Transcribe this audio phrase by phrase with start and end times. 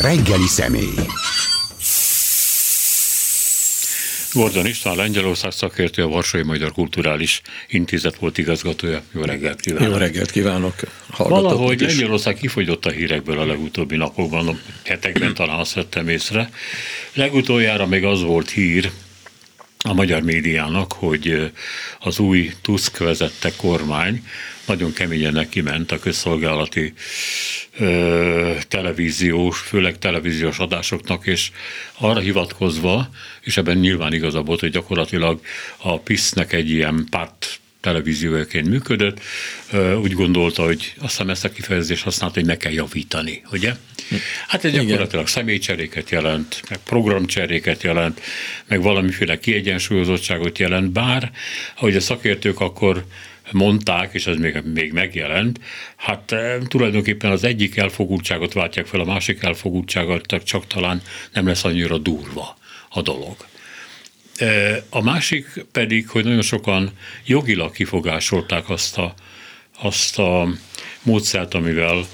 [0.00, 0.94] Reggeli személy.
[4.32, 9.02] Gordon István, Lengyelország szakértő, a Varsói Magyar Kulturális Intézet volt igazgatója.
[9.14, 9.90] Jó reggelt kívánok!
[9.90, 10.74] Jó reggelt kívánok!
[11.16, 16.50] Valahogy Lengyelország kifogyott a hírekből a legutóbbi napokban, hetekben talán azt vettem észre.
[17.12, 18.90] Legutoljára még az volt hír,
[19.84, 21.52] a magyar médiának, hogy
[22.00, 24.26] az új Tusk vezette kormány
[24.68, 26.92] nagyon keményen neki ment a közszolgálati
[27.78, 31.50] ö, televíziós, főleg televíziós adásoknak, és
[31.98, 33.10] arra hivatkozva,
[33.40, 35.40] és ebben nyilván igaza volt, hogy gyakorlatilag
[35.76, 39.20] a PISZ-nek egy ilyen párt televízióként működött,
[40.02, 43.72] úgy gondolta, hogy azt hiszem ezt a kifejezést használt, hogy meg kell javítani, ugye?
[44.46, 45.26] Hát ez gyakorlatilag Igen.
[45.26, 48.20] személycseréket jelent, meg programcseréket jelent,
[48.66, 51.30] meg valamiféle kiegyensúlyozottságot jelent, bár,
[51.76, 53.04] ahogy a szakértők akkor
[53.52, 55.60] mondták, és ez még, még megjelent,
[55.96, 56.34] hát
[56.68, 61.02] tulajdonképpen az egyik elfogultságot váltják fel, a másik elfogultságot, csak talán
[61.32, 62.56] nem lesz annyira durva
[62.88, 63.36] a dolog.
[64.88, 66.90] A másik pedig, hogy nagyon sokan
[67.24, 69.14] jogilag kifogásolták azt a,
[69.80, 70.48] azt a
[71.02, 72.04] módszert, amivel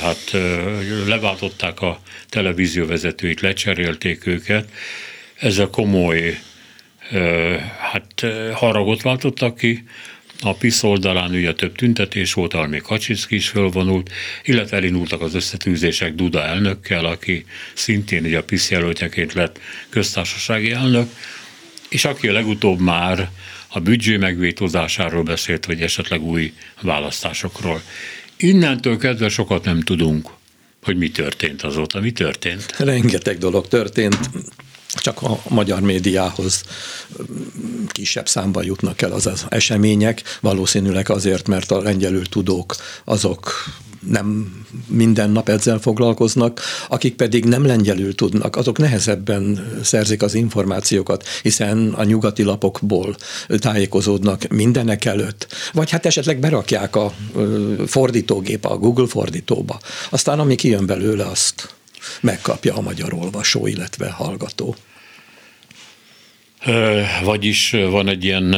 [0.00, 0.30] hát
[1.06, 4.68] leváltották a televízió vezetőit, lecserélték őket.
[5.34, 6.38] Ezzel komoly
[7.78, 9.84] hát haragot váltottak ki,
[10.40, 14.10] a PISZ oldalán ugye több tüntetés volt, ahol még Kaczynszki is fölvonult,
[14.44, 21.08] illetve elindultak az összetűzések Duda elnökkel, aki szintén ugye a PISZ jelöltjeként lett köztársasági elnök,
[21.88, 23.30] és aki a legutóbb már
[23.68, 27.82] a büdzsé megvétózásáról beszélt, vagy esetleg új választásokról.
[28.36, 30.28] Innentől kezdve sokat nem tudunk,
[30.82, 32.00] hogy mi történt azóta.
[32.00, 32.74] Mi történt?
[32.78, 34.30] Rengeteg dolog történt
[34.94, 36.62] csak a magyar médiához
[37.88, 43.52] kisebb számban jutnak el az, az események, valószínűleg azért, mert a lengyelül tudók azok
[44.08, 44.52] nem
[44.86, 51.88] minden nap ezzel foglalkoznak, akik pedig nem lengyelül tudnak, azok nehezebben szerzik az információkat, hiszen
[51.88, 53.16] a nyugati lapokból
[53.58, 57.12] tájékozódnak mindenek előtt, vagy hát esetleg berakják a
[57.86, 59.80] fordítógép a Google fordítóba.
[60.10, 61.74] Aztán ami kijön belőle, azt
[62.20, 64.76] megkapja a magyar olvasó, illetve hallgató.
[67.22, 68.54] Vagyis van egy ilyen,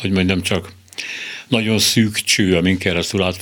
[0.00, 0.72] hogy mondjam csak,
[1.48, 3.36] nagyon szűk cső, amin keresztül át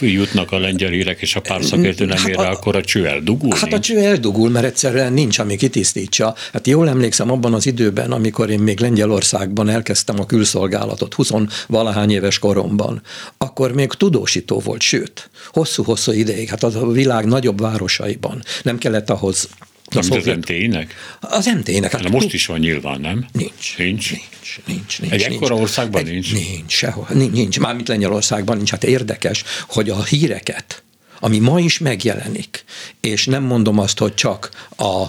[0.00, 3.06] jutnak a lengyel hírek, és a pár szakértő nem hát ér rá, akkor a cső
[3.06, 3.56] eldugul?
[3.56, 6.34] Hát a cső eldugul, mert egyszerűen nincs, ami kitisztítsa.
[6.52, 11.30] Hát jól emlékszem abban az időben, amikor én még Lengyelországban elkezdtem a külszolgálatot, 20
[11.66, 13.02] valahány éves koromban,
[13.38, 19.10] akkor még tudósító volt, sőt, hosszú-hosszú ideig, hát az a világ nagyobb városaiban nem kellett
[19.10, 19.48] ahhoz
[19.94, 20.94] az, az MT-nek?
[21.20, 21.92] Az MT-nek.
[21.92, 23.26] Hát, most is van nyilván, nem?
[23.32, 23.76] Nincs.
[23.76, 24.10] Nincs?
[24.10, 25.12] Nincs, nincs, nincs.
[25.12, 26.32] Egy ekkora országban egy, nincs?
[26.32, 27.06] Nincs, sehol.
[27.12, 27.58] Nincs, nincs.
[27.58, 28.70] Mármint Lengyelországban nincs.
[28.70, 30.82] Hát érdekes, hogy a híreket,
[31.20, 32.64] ami ma is megjelenik,
[33.00, 35.06] és nem mondom azt, hogy csak a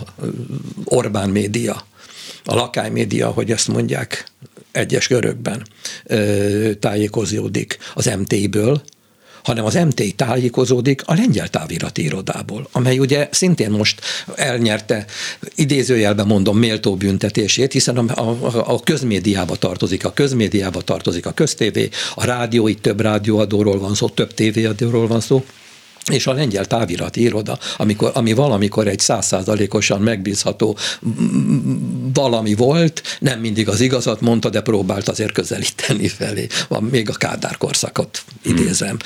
[0.84, 1.86] Orbán média,
[2.46, 4.26] a lakály média, hogy ezt mondják
[4.72, 5.68] egyes görögben
[6.80, 8.82] tájékozódik az MT-ből,
[9.44, 14.02] hanem az MT tájékozódik a lengyel távirati irodából, amely ugye szintén most
[14.36, 15.06] elnyerte,
[15.56, 21.90] idézőjelben mondom, méltó büntetését, hiszen a, a, a közmédiába tartozik, a közmédiába tartozik a köztévé,
[22.16, 25.44] a rádió, itt több rádióadóról van szó, több tévéadóról van szó,
[26.10, 30.78] és a lengyel távirati iroda, amikor, ami valamikor egy százszázalékosan megbízható
[32.14, 36.48] valami volt, nem mindig az igazat mondta, de próbált azért közelíteni felé.
[36.68, 38.98] Van még a Kádár korszakot idézem.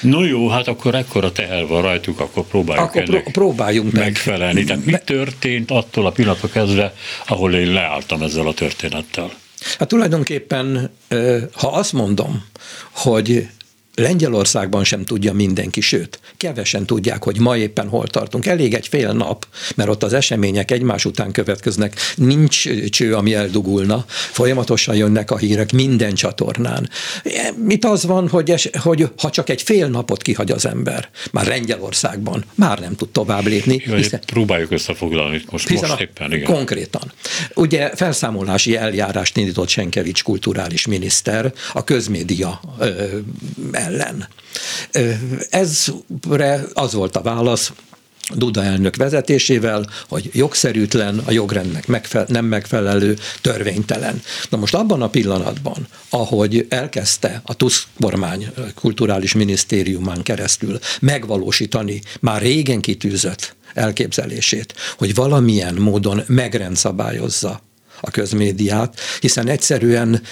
[0.00, 0.10] Hmm.
[0.10, 4.54] No jó, hát akkor ekkora teher van rajtuk, akkor próbáljuk akkor pró- próbáljunk megfelelni.
[4.54, 4.66] Meg.
[4.66, 6.94] Tehát mi történt attól a pillanatok kezdve,
[7.26, 9.30] ahol én leálltam ezzel a történettel?
[9.78, 10.90] Hát tulajdonképpen,
[11.52, 12.44] ha azt mondom,
[12.90, 13.48] hogy
[13.96, 18.46] Lengyelországban sem tudja mindenki, sőt, kevesen tudják, hogy ma éppen hol tartunk.
[18.46, 24.04] Elég egy fél nap, mert ott az események egymás után következnek, nincs cső, ami eldugulna,
[24.08, 26.90] folyamatosan jönnek a hírek minden csatornán.
[27.64, 31.46] Mit az van, hogy, es, hogy ha csak egy fél napot kihagy az ember, már
[31.46, 33.82] Lengyelországban, már nem tud tovább lépni.
[33.86, 36.44] Jó, hiszen, próbáljuk összefoglalni most, most éppen, igen.
[36.44, 37.12] Konkrétan.
[37.54, 42.60] Ugye felszámolási eljárást indított Senkevics kulturális miniszter a közmédia
[43.86, 44.28] ellen.
[45.50, 47.72] Ezre az volt a válasz,
[48.34, 54.22] Duda elnök vezetésével, hogy jogszerűtlen, a jogrendnek megfel- nem megfelelő, törvénytelen.
[54.50, 62.42] Na most abban a pillanatban, ahogy elkezdte a Tusk kormány kulturális minisztériumán keresztül megvalósítani már
[62.42, 67.60] régen kitűzött elképzelését, hogy valamilyen módon megrendszabályozza
[68.00, 70.22] a közmédiát, hiszen egyszerűen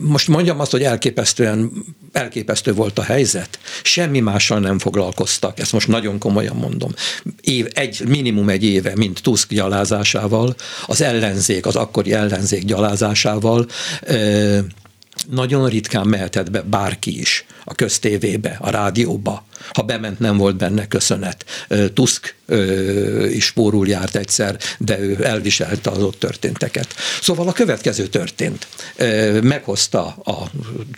[0.00, 1.72] most mondjam azt, hogy elképesztően
[2.12, 3.58] elképesztő volt a helyzet.
[3.82, 6.94] Semmi mással nem foglalkoztak, ezt most nagyon komolyan mondom.
[7.40, 10.54] Év, egy, minimum egy éve, mint Tusk gyalázásával,
[10.86, 13.66] az ellenzék, az akkori ellenzék gyalázásával,
[15.30, 19.44] nagyon ritkán mehetett be bárki is a köztévébe, a rádióba.
[19.72, 21.44] Ha bement, nem volt benne köszönet.
[21.94, 22.38] Tusk
[23.30, 26.94] is spórul járt egyszer, de ő elviselte az ott történteket.
[27.22, 28.66] Szóval a következő történt.
[29.42, 30.50] Meghozta a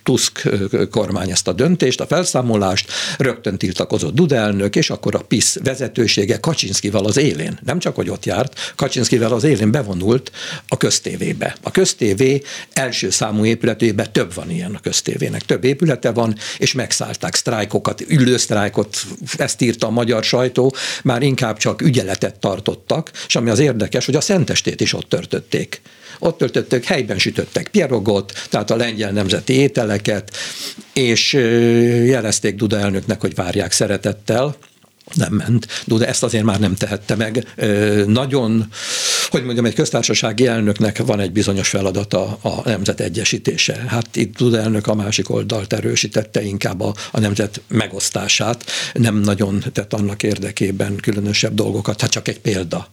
[0.02, 0.48] Tusk
[0.90, 7.04] kormány ezt a döntést, a felszámolást, rögtön tiltakozott Dudelnök, és akkor a PISZ vezetősége Kaczynszkival
[7.04, 10.32] az élén, nem csak, hogy ott járt, Kaczynszkival az élén bevonult
[10.68, 11.56] a köztévébe.
[11.62, 12.42] A köztévé
[12.72, 18.00] első számú épületében több van ilyen a köztévének, több épülete van, és megszállták sztrájkokat,
[18.52, 18.96] ülősztrájkot,
[19.36, 24.14] ezt írta a magyar sajtó, már inkább csak ügyeletet tartottak, és ami az érdekes, hogy
[24.14, 25.80] a szentestét is ott törtötték.
[26.18, 30.36] Ott töltöttek, helyben sütöttek pierogot, tehát a lengyel nemzeti ételeket,
[30.92, 31.32] és
[32.06, 34.56] jelezték Duda elnöknek, hogy várják szeretettel,
[35.14, 35.66] nem ment.
[35.86, 37.54] Duda ezt azért már nem tehette meg.
[38.06, 38.68] Nagyon,
[39.28, 43.84] hogy mondjam, egy köztársasági elnöknek van egy bizonyos feladata a nemzet egyesítése.
[43.86, 48.64] Hát itt Duda elnök a másik oldalt erősítette inkább a, a nemzet megosztását.
[48.92, 52.00] Nem nagyon tett annak érdekében különösebb dolgokat.
[52.00, 52.88] Hát csak egy példa.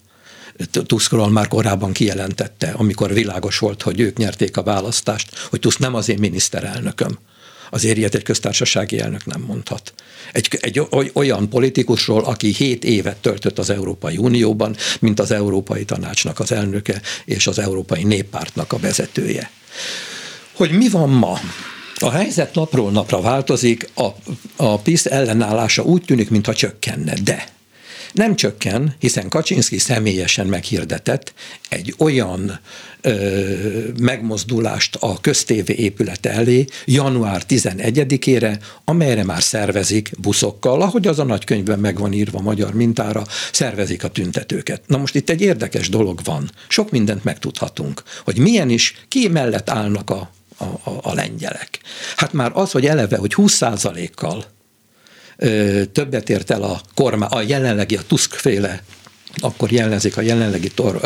[0.86, 5.96] Tuskról már korábban kijelentette, amikor világos volt, hogy ők nyerték a választást, hogy Tusk nem
[5.96, 7.18] az én miniszterelnököm
[7.70, 9.94] azért ilyet egy köztársasági elnök nem mondhat.
[10.32, 10.82] Egy, egy
[11.14, 17.02] olyan politikusról, aki hét évet töltött az Európai Unióban, mint az Európai Tanácsnak az elnöke
[17.26, 19.52] és az Európai Néppártnak a vezetője.
[20.54, 21.40] Hogy mi van ma?
[22.00, 24.08] A helyzet napról napra változik, a,
[24.56, 27.48] a PISZ ellenállása úgy tűnik, mintha csökkenne, de
[28.14, 31.34] nem csökken, hiszen Kaczynszki személyesen meghirdetett
[31.70, 32.60] egy olyan
[33.02, 41.24] ö, megmozdulást a köztévé épülete elé január 11-ére, amelyre már szervezik buszokkal, ahogy az a
[41.24, 44.82] nagykönyvben meg van írva magyar mintára, szervezik a tüntetőket.
[44.88, 46.52] Na most itt egy érdekes dolog van.
[46.68, 51.80] Sok mindent megtudhatunk, hogy milyen is, ki mellett állnak a, a, a, a lengyelek.
[52.16, 54.46] Hát már az, hogy eleve, hogy 20%-kal
[55.92, 58.84] többet ért el a, korma, a jelenlegi, a Tusk féle
[59.38, 61.00] akkor jellezik a jelenlegi tor,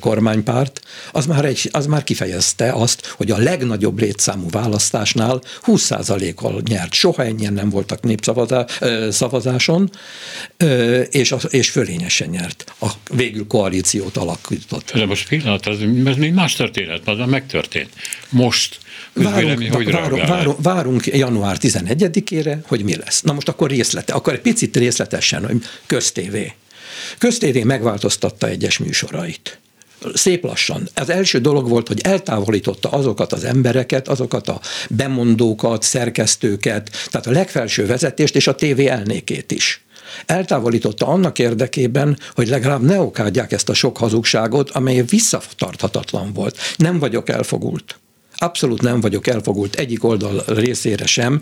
[0.00, 0.80] kormánypárt,
[1.12, 6.92] az már, egy, az már kifejezte azt, hogy a legnagyobb létszámú választásnál 20%-kal nyert.
[6.92, 9.90] Soha ennyien nem voltak népszavazáson,
[11.10, 12.72] és, és fölényesen nyert.
[12.80, 14.92] A, végül koalíciót alakított.
[14.94, 17.90] De most pillanat, ez, ez még más történet, az már megtörtént.
[18.28, 18.78] Most
[19.12, 23.22] Várunk, hogy várunk, várunk, várunk január 11-ére, hogy mi lesz.
[23.22, 26.52] Na most akkor részlete, akkor egy picit részletesen, hogy köztévé.
[27.18, 29.58] Köztévé megváltoztatta egyes műsorait
[30.14, 30.88] szép lassan.
[30.94, 37.30] Az első dolog volt, hogy eltávolította azokat az embereket, azokat a bemondókat, szerkesztőket, tehát a
[37.30, 39.82] legfelső vezetést és a tévé elnékét is.
[40.26, 46.58] Eltávolította annak érdekében, hogy legalább ne okádják ezt a sok hazugságot, amely visszatarthatatlan volt.
[46.76, 47.98] Nem vagyok elfogult.
[48.36, 51.40] Abszolút nem vagyok elfogult egyik oldal részére sem,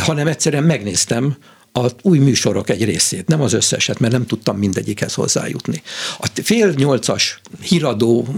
[0.00, 1.36] hanem egyszerűen megnéztem
[1.72, 5.82] az új műsorok egy részét, nem az összeset, mert nem tudtam mindegyikhez hozzájutni.
[6.18, 8.28] A fél nyolcas híradó,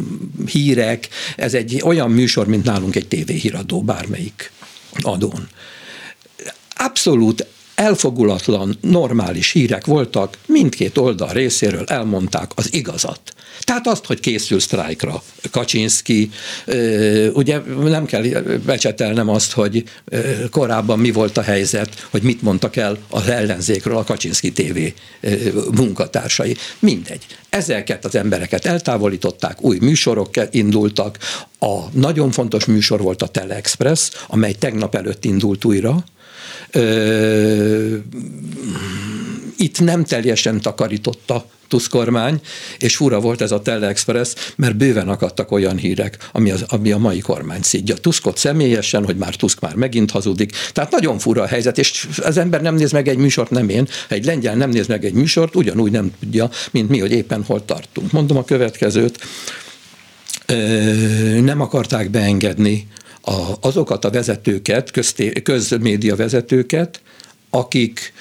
[0.47, 4.53] hírek, ez egy olyan műsor, mint nálunk egy tévéhíradó bármelyik
[5.03, 5.49] adón.
[6.77, 13.35] Abszolút elfogulatlan, normális hírek voltak, mindkét oldal részéről elmondták az igazat.
[13.61, 16.31] Tehát azt, hogy készül sztrájkra Kaczynszki,
[17.33, 18.23] ugye nem kell
[18.67, 19.85] becsetelnem azt, hogy
[20.51, 24.79] korábban mi volt a helyzet, hogy mit mondtak el az ellenzékről a Kaczynszki TV
[25.75, 26.57] munkatársai.
[26.79, 27.27] Mindegy.
[27.49, 31.19] Ezeket az embereket eltávolították, új műsorok indultak.
[31.59, 36.05] A nagyon fontos műsor volt a Teleexpress, amely tegnap előtt indult újra,
[39.57, 42.41] itt nem teljesen takarította Tusk kormány,
[42.79, 46.99] és fura volt ez a Teleexpress, mert bőven akadtak olyan hírek, ami, az, ami a
[46.99, 47.97] mai kormány szídja.
[47.97, 50.53] Tuskot személyesen, hogy már Tusk már megint hazudik.
[50.73, 53.89] Tehát nagyon fura a helyzet, és az ember nem néz meg egy műsort, nem én.
[54.09, 57.65] Egy lengyel nem néz meg egy műsort, ugyanúgy nem tudja, mint mi, hogy éppen hol
[57.65, 58.13] tartunk.
[58.13, 59.19] Mondom a következőt.
[61.41, 62.89] Nem akarták beengedni
[63.21, 67.01] a, azokat a vezetőket, közté, közmédia vezetőket,
[67.51, 68.13] akik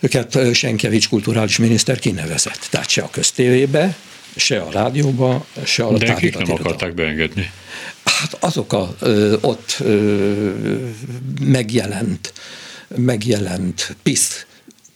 [0.00, 2.66] őket Senkevics kulturális miniszter kinevezett.
[2.70, 3.96] Tehát se a köztévébe,
[4.36, 7.50] se a rádióba, se a De kik nem akarták beengedni?
[8.04, 10.50] Hát azok a ö, ott ö,
[11.40, 12.32] megjelent,
[12.96, 14.46] megjelent PISZ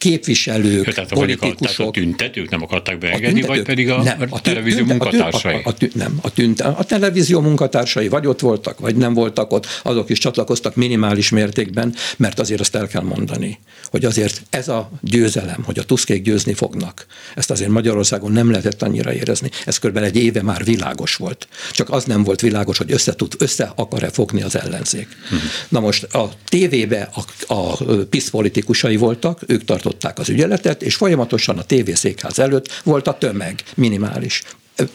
[0.00, 1.88] képviselők, ja, tehát politikusok.
[1.88, 5.54] A, tüntetők nem akarták beengedni, vagy pedig a, nem, a televízió tünte, munkatársai?
[5.54, 9.52] A, a, a, nem, a, tünte, a televízió munkatársai vagy ott voltak, vagy nem voltak
[9.52, 13.58] ott, azok is csatlakoztak minimális mértékben, mert azért azt el kell mondani,
[13.90, 18.82] hogy azért ez a győzelem, hogy a tuszkék győzni fognak, ezt azért Magyarországon nem lehetett
[18.82, 19.50] annyira érezni.
[19.64, 21.48] Ez körülbelül egy éve már világos volt.
[21.70, 25.08] Csak az nem volt világos, hogy össze, tud, össze akar-e fogni az ellenzék.
[25.28, 25.38] Hmm.
[25.68, 27.10] Na most a tévébe
[27.46, 27.76] a, a
[28.10, 33.62] PISZ politikusai voltak, ők tartották az ügyeletet, és folyamatosan a tévészékház előtt volt a tömeg,
[33.74, 34.42] minimális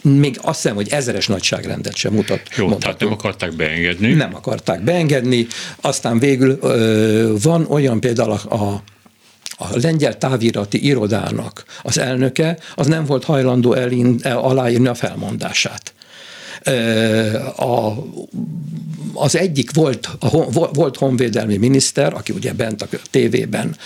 [0.02, 2.40] még azt hiszem, hogy ezeres nagyságrendet sem mutat.
[2.56, 2.78] Jó, mondhatom.
[2.78, 4.12] tehát nem akarták beengedni.
[4.12, 5.46] Nem akarták beengedni,
[5.80, 8.82] aztán végül ö, van olyan például a, a
[9.58, 15.94] a lengyel távirati irodának az elnöke, az nem volt hajlandó elin, el, aláírni a felmondását.
[17.56, 17.92] A,
[19.14, 23.76] az egyik volt, a, volt honvédelmi miniszter, aki ugye bent a tévében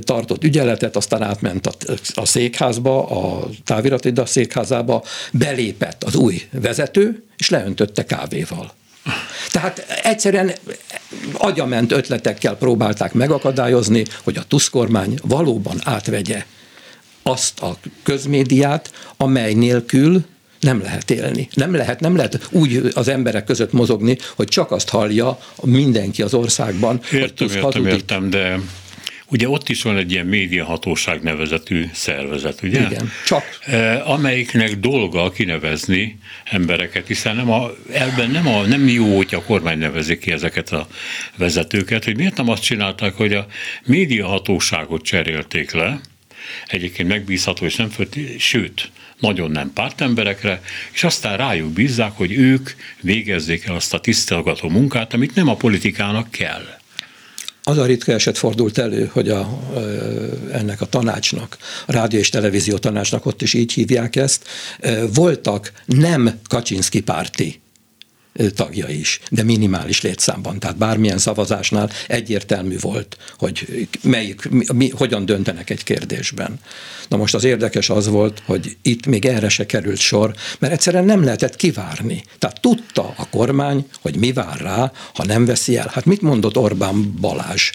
[0.00, 1.72] tartott ügyeletet, aztán átment a,
[2.14, 8.72] a székházba, a távirati székházába, belépett az új vezető, és leöntötte kávéval.
[9.50, 10.52] Tehát egyszerűen
[11.32, 16.44] agyament ötletekkel próbálták megakadályozni, hogy a Tusk kormány valóban átvegye
[17.22, 20.24] azt a közmédiát, amely nélkül
[20.64, 21.48] nem lehet élni.
[21.54, 26.34] Nem lehet, nem lehet úgy az emberek között mozogni, hogy csak azt hallja mindenki az
[26.34, 27.00] országban.
[27.12, 28.58] Értem, értem, értem, de
[29.28, 32.80] Ugye ott is van egy ilyen médiahatóság nevezetű szervezet, ugye?
[32.80, 33.42] Igen, csak.
[33.60, 39.42] E, amelyiknek dolga kinevezni embereket, hiszen nem a, elben nem, a, nem jó, hogy a
[39.42, 40.88] kormány nevezi ki ezeket a
[41.36, 43.46] vezetőket, hogy miért nem azt csinálták, hogy a
[43.84, 46.00] médiahatóságot cserélték le,
[46.66, 50.60] egyébként megbízható és nem fölt, sőt, nagyon nem pártemberekre,
[50.92, 55.56] és aztán rájuk bízzák, hogy ők végezzék el azt a tisztelgató munkát, amit nem a
[55.56, 56.64] politikának kell.
[57.66, 59.60] Az a ritka eset fordult elő, hogy a,
[60.52, 61.56] ennek a tanácsnak,
[61.86, 64.48] a rádió és televízió tanácsnak, ott is így hívják ezt,
[65.14, 67.62] voltak nem Kaczynski párti
[68.54, 70.58] tagja is, de minimális létszámban.
[70.58, 76.60] Tehát bármilyen szavazásnál egyértelmű volt, hogy melyik, mi, hogyan döntenek egy kérdésben.
[77.08, 81.04] Na most az érdekes az volt, hogy itt még erre se került sor, mert egyszerűen
[81.04, 82.24] nem lehetett kivárni.
[82.38, 85.90] Tehát tudta a kormány, hogy mi vár rá, ha nem veszi el.
[85.92, 87.70] Hát mit mondott Orbán Balázs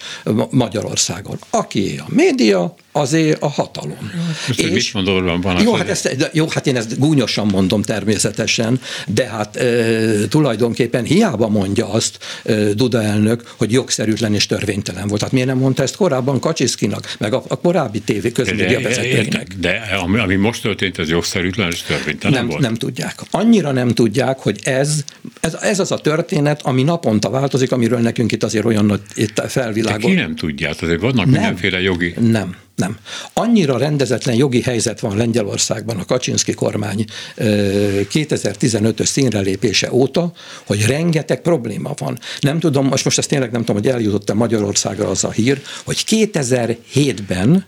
[0.50, 1.40] Magyarországon?
[1.50, 4.12] Aki a média, azé a hatalom.
[4.48, 5.64] Most és, mit mond Orbán Balázs?
[5.64, 11.48] Jó hát, ezt, jó, hát én ezt gúnyosan mondom természetesen, de hát e, tulajdonképpen hiába
[11.48, 15.22] mondja azt e, Duda elnök, hogy jogszerűtlen és törvénytelen volt.
[15.22, 19.54] Hát miért nem mondta ezt korábban Kacsiszkinak, meg a, a korábbi tévé közmédia vezetőinek?
[19.60, 22.62] De ami, ami most történt, ez jogszerűtlen és törvénytelen nem, volt?
[22.62, 23.20] Nem tudják.
[23.32, 25.04] Annyira nem tudják, hogy ez,
[25.40, 29.02] ez, ez az a történet, ami naponta változik, amiről nekünk itt azért olyan nagy
[29.48, 30.04] felvilágos.
[30.04, 30.76] De ki nem tudják?
[30.82, 32.14] Azért vannak nem, mindenféle jogi...
[32.20, 32.98] Nem, nem.
[33.34, 37.06] Annyira rendezetlen jogi helyzet van Lengyelországban a Kaczynszki kormány
[37.38, 40.32] 2015-ös színre lépése óta,
[40.66, 42.20] hogy rengeteg probléma van.
[42.40, 46.04] Nem tudom, most, most ezt tényleg nem tudom, hogy eljutott-e Magyarországra az a hír, hogy
[46.08, 47.66] 2007-ben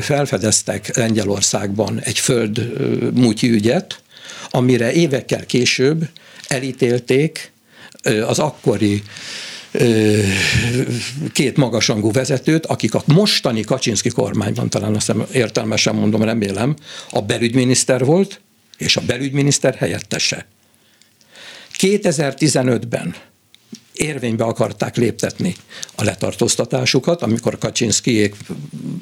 [0.00, 2.70] felfedeztek Lengyelországban egy föld
[3.42, 4.00] ügyet,
[4.50, 6.08] amire évekkel később
[6.46, 7.52] elítélték
[8.26, 9.02] az akkori
[11.32, 16.76] két magasangú vezetőt, akik a mostani Kaczynszki kormányban, talán azt értelmesen mondom, remélem,
[17.10, 18.40] a belügyminiszter volt,
[18.76, 20.46] és a belügyminiszter helyettese.
[21.78, 23.14] 2015-ben
[23.92, 25.54] érvénybe akarták léptetni
[25.94, 28.36] a letartóztatásukat, amikor Kaczynszkijék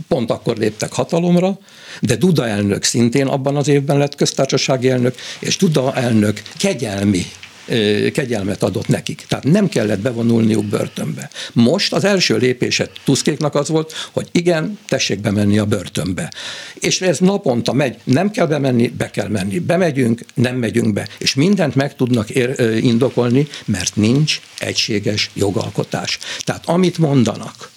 [0.08, 1.58] pont akkor léptek hatalomra,
[2.00, 7.26] de Duda elnök szintén abban az évben lett köztársasági elnök, és Duda elnök kegyelmi
[8.12, 9.24] kegyelmet adott nekik.
[9.28, 11.30] Tehát nem kellett bevonulniuk börtönbe.
[11.52, 16.32] Most az első lépése Tuszkéknak az volt, hogy igen, tessék bemenni a börtönbe.
[16.74, 19.58] És ez naponta megy, nem kell bemenni, be kell menni.
[19.58, 21.08] Bemegyünk, nem megyünk be.
[21.18, 26.18] És mindent meg tudnak ér, indokolni, mert nincs egységes jogalkotás.
[26.44, 27.70] Tehát amit mondanak,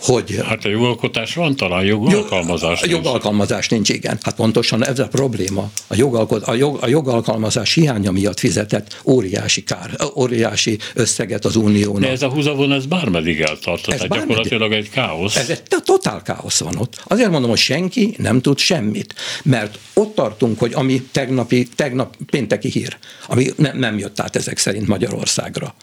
[0.00, 0.40] hogy...
[0.44, 2.94] Hát a jogalkotás van, talán jogalkalmazás nincs.
[2.94, 4.18] A jogalkalmazás nincs, igen.
[4.22, 5.70] Hát pontosan ez a probléma.
[5.86, 12.00] A, jogalkot, a, jog, a jogalkalmazás hiánya miatt fizetett óriási kár, óriási összeget az uniónak.
[12.00, 15.36] De ez a húzavon, ez bármeddig eltart, ez tehát gyakorlatilag egy káosz.
[15.36, 17.02] Ez egy totál káosz van ott.
[17.04, 22.68] Azért mondom, hogy senki nem tud semmit, mert ott tartunk, hogy ami tegnapi, tegnap pénteki
[22.68, 25.74] hír, ami nem, nem jött át ezek szerint Magyarországra.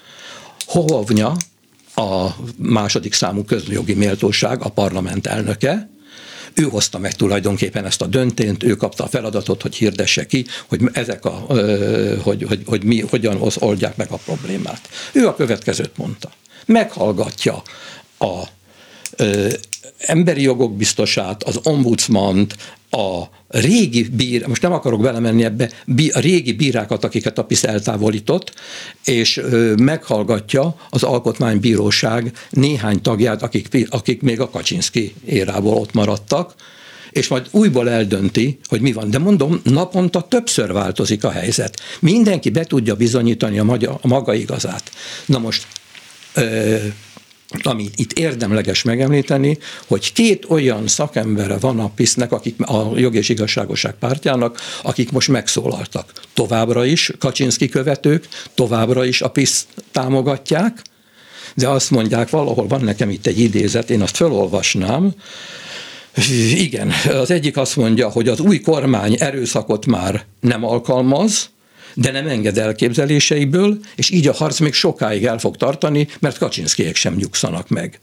[0.66, 1.36] Hohovnya,
[1.96, 5.90] a második számú közjogi méltóság, a parlament elnöke,
[6.54, 10.82] ő hozta meg tulajdonképpen ezt a döntént, ő kapta a feladatot, hogy hirdesse ki, hogy
[10.94, 11.32] ezek a,
[12.24, 14.90] hogy, hogy, hogy mi hogyan oldják meg a problémát.
[15.12, 16.32] Ő a következőt mondta.
[16.66, 17.62] Meghallgatja
[18.20, 18.44] a
[19.98, 22.56] emberi jogok biztosát, az ombudsmant,
[22.90, 25.70] a régi bír, most nem akarok belemenni ebbe,
[26.12, 28.54] a régi bírákat, akiket a PISZ eltávolított,
[29.06, 29.42] és
[29.78, 36.54] meghallgatja az alkotmánybíróság néhány tagját, akik, akik még a Kaczynszki érából ott maradtak,
[37.12, 39.10] és majd újból eldönti, hogy mi van.
[39.10, 41.80] De mondom, naponta többször változik a helyzet.
[42.00, 44.92] Mindenki be tudja bizonyítani a, maga, a maga igazát.
[45.26, 45.68] Na most
[47.64, 49.58] ami itt érdemleges megemlíteni,
[49.88, 55.28] hogy két olyan szakembere van a PISZ-nek, akik a Jog és Igazságoság pártjának, akik most
[55.28, 56.12] megszólaltak.
[56.34, 60.82] Továbbra is Kaczynszki követők, továbbra is a PISZ támogatják,
[61.56, 65.14] de azt mondják, valahol van nekem itt egy idézet, én azt felolvasnám,
[66.54, 71.50] igen, az egyik azt mondja, hogy az új kormány erőszakot már nem alkalmaz,
[71.96, 76.96] de nem enged elképzeléseiből, és így a harc még sokáig el fog tartani, mert Kaczynszkiek
[76.96, 78.00] sem nyugszanak meg.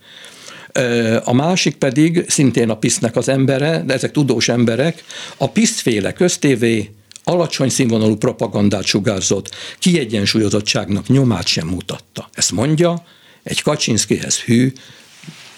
[1.25, 5.05] A másik pedig szintén a PISZ-nek az embere, de ezek tudós emberek,
[5.37, 6.91] a PISZ-féle köztévé
[7.25, 12.29] alacsony színvonalú propagandát sugárzott, kiegyensúlyozottságnak nyomát sem mutatta.
[12.33, 13.05] Ezt mondja
[13.43, 14.73] egy Kaczynszkihez hű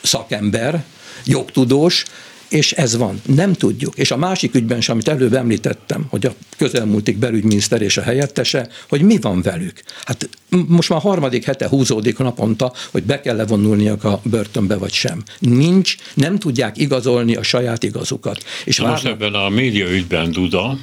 [0.03, 0.85] szakember,
[1.25, 2.05] jogtudós,
[2.54, 3.20] és ez van.
[3.26, 3.96] Nem tudjuk.
[3.96, 8.68] És a másik ügyben sem, amit előbb említettem, hogy a közelmúltig belügyminiszter és a helyettese,
[8.88, 9.82] hogy mi van velük.
[10.04, 10.28] Hát
[10.66, 15.23] most már harmadik hete húzódik naponta, hogy be kell levonulniak a börtönbe, vagy sem.
[15.38, 18.44] Nincs, nem tudják igazolni a saját igazukat.
[18.64, 20.78] És Na most ebben a média ügyben Duda,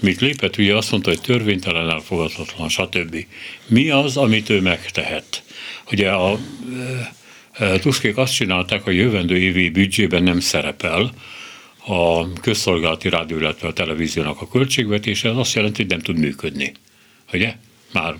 [0.00, 3.16] mit lépett, ugye azt mondta, hogy törvénytelen elfogadhatatlan, stb.
[3.66, 5.42] Mi az, amit ő megtehet?
[5.90, 6.38] Ugye a
[7.80, 11.12] Tuskék azt csinálták, hogy jövendő évi büdzsében nem szerepel
[11.86, 16.72] a közszolgálati rádió, illetve a televíziónak a költségvetése, az azt jelenti, hogy nem tud működni.
[17.32, 17.54] Ugye?
[17.92, 18.14] Már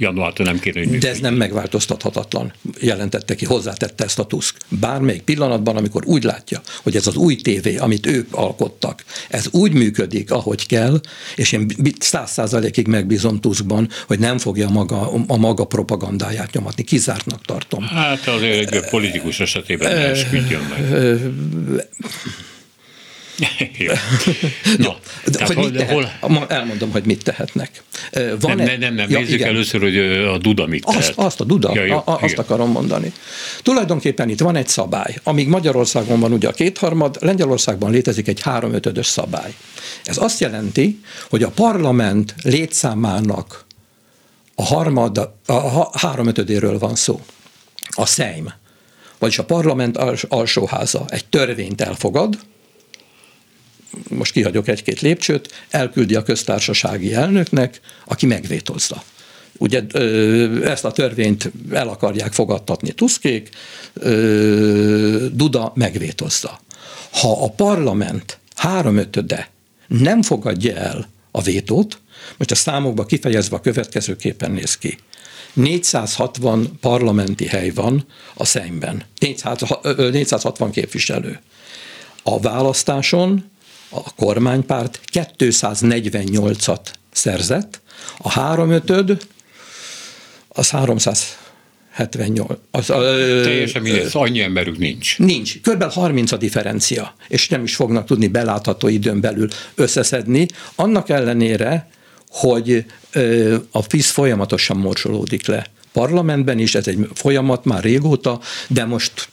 [0.00, 4.56] januártól nem kéne, hogy De ez nem megváltoztathatatlan, jelentette ki, hozzátette ezt a Tusk.
[4.68, 9.72] Bármelyik pillanatban, amikor úgy látja, hogy ez az új tévé, amit ők alkottak, ez úgy
[9.72, 11.00] működik, ahogy kell,
[11.36, 11.66] és én
[11.98, 16.82] száz százalékig megbízom Tuskban, hogy nem fogja a maga, a maga propagandáját nyomatni.
[16.84, 17.82] Kizártnak tartom.
[17.82, 21.20] Hát azért egy politikus esetében ne esküdjön meg.
[24.78, 26.46] Na, de, hogy hol, tehet, hol?
[26.48, 27.82] Elmondom, hogy mit tehetnek.
[28.40, 29.10] Van nem, nem, nem, nem.
[29.10, 29.48] Ja, nézzük igen.
[29.48, 31.00] először, hogy a Duda mit tehet.
[31.00, 32.44] Azt, azt a Duda, ja, jó, a, azt igen.
[32.44, 33.12] akarom mondani.
[33.62, 35.14] Tulajdonképpen itt van egy szabály.
[35.22, 39.54] Amíg Magyarországon van ugye a kétharmad, Lengyelországban létezik egy háromötödös szabály.
[40.04, 41.00] Ez azt jelenti,
[41.30, 43.64] hogy a parlament létszámának
[44.54, 47.20] a harmad, a háromötödéről van szó.
[47.90, 48.52] A Szejm,
[49.18, 49.96] vagyis a parlament
[50.28, 52.38] alsóháza egy törvényt elfogad,
[54.08, 59.02] most kihagyok egy-két lépcsőt, elküldi a köztársasági elnöknek, aki megvétozza.
[59.58, 59.82] Ugye
[60.64, 63.48] ezt a törvényt el akarják fogadtatni Tuszkék,
[65.32, 66.60] Duda megvétozza.
[67.10, 69.50] Ha a parlament háromötöde
[69.86, 72.00] nem fogadja el a vétót,
[72.36, 74.98] most a számokba kifejezve a következőképpen néz ki.
[75.52, 81.40] 460 parlamenti hely van a szemben, 460 képviselő.
[82.22, 83.50] A választáson
[83.90, 86.80] a kormánypárt 248-at
[87.12, 87.80] szerzett,
[88.18, 89.18] a háromötöd
[90.48, 92.58] az 378.
[92.70, 95.18] Az, ö, Teljesen mindegy, annyi emberük nincs.
[95.18, 95.60] Nincs.
[95.60, 100.46] Körülbelül 30 a differencia, és nem is fognak tudni belátható időn belül összeszedni.
[100.74, 101.88] Annak ellenére,
[102.28, 105.66] hogy ö, a FISZ folyamatosan morsolódik le.
[105.92, 109.28] Parlamentben is ez egy folyamat már régóta, de most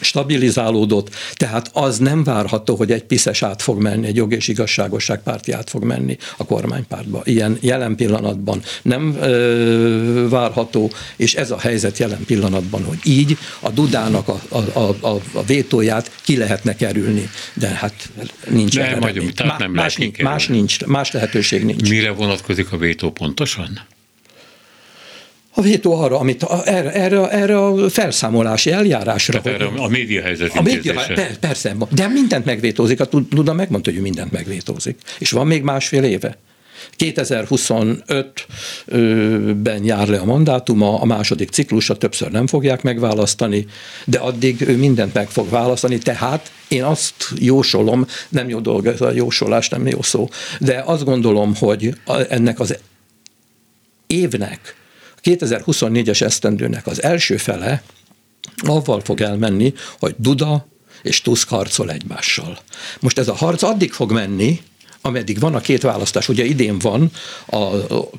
[0.00, 5.22] stabilizálódott, tehát az nem várható, hogy egy piszes át fog menni, egy jog és igazságosság
[5.22, 7.22] párti át fog menni a kormánypártba.
[7.24, 13.70] Ilyen jelen pillanatban nem ö, várható, és ez a helyzet jelen pillanatban, hogy így a
[13.70, 18.08] Dudának a, a, a, a vétóját ki lehetne kerülni, de hát
[18.48, 21.88] nincs nem, vagyunk, tehát nem más, nincs, más nincs, más lehetőség nincs.
[21.88, 23.80] Mire vonatkozik a vétó pontosan?
[25.58, 29.40] A vétó arra, amit a, erre, erre, erre a felszámolási eljárásra.
[29.40, 33.90] Tehát erre a média helyzet a média, per, Persze, de mindent megvétózik, a Duda megmondta,
[33.90, 34.98] hogy mindent megvétózik.
[35.18, 36.38] És van még másfél éve.
[36.98, 43.66] 2025-ben jár le a mandátuma, a második ciklusa többször nem fogják megválasztani,
[44.04, 49.00] de addig ő mindent meg fog választani, tehát én azt jósolom, nem jó dolog ez
[49.00, 50.28] a jósolás, nem jó szó,
[50.60, 51.94] de azt gondolom, hogy
[52.28, 52.78] ennek az
[54.06, 54.77] évnek
[55.22, 57.82] 2024-es esztendőnek az első fele
[58.56, 60.66] avval fog elmenni, hogy Duda
[61.02, 62.58] és Tusk harcol egymással.
[63.00, 64.60] Most ez a harc addig fog menni,
[65.08, 67.10] ameddig van a két választás, ugye idén van
[67.46, 67.66] a,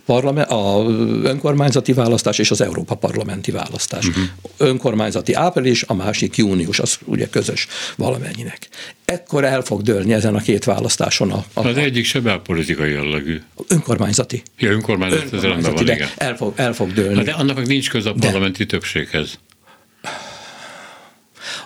[0.06, 0.86] parlament, a
[1.24, 4.08] önkormányzati választás és az Európa parlamenti választás.
[4.08, 4.24] Uh-huh.
[4.58, 8.68] Önkormányzati április, a másik június, az ugye közös valamennyinek.
[9.06, 11.44] Ekkor el fog dőlni ezen a két választáson a...
[11.54, 13.42] a az egyik se belpolitikai jellegű.
[13.68, 14.44] Önkormányzati.
[14.58, 16.10] Ja, önkormányzati, önkormányzati van, igen.
[16.18, 17.24] El fog, el fog dőlni.
[17.24, 18.70] de annak nincs köze a parlamenti de.
[18.70, 19.40] többséghez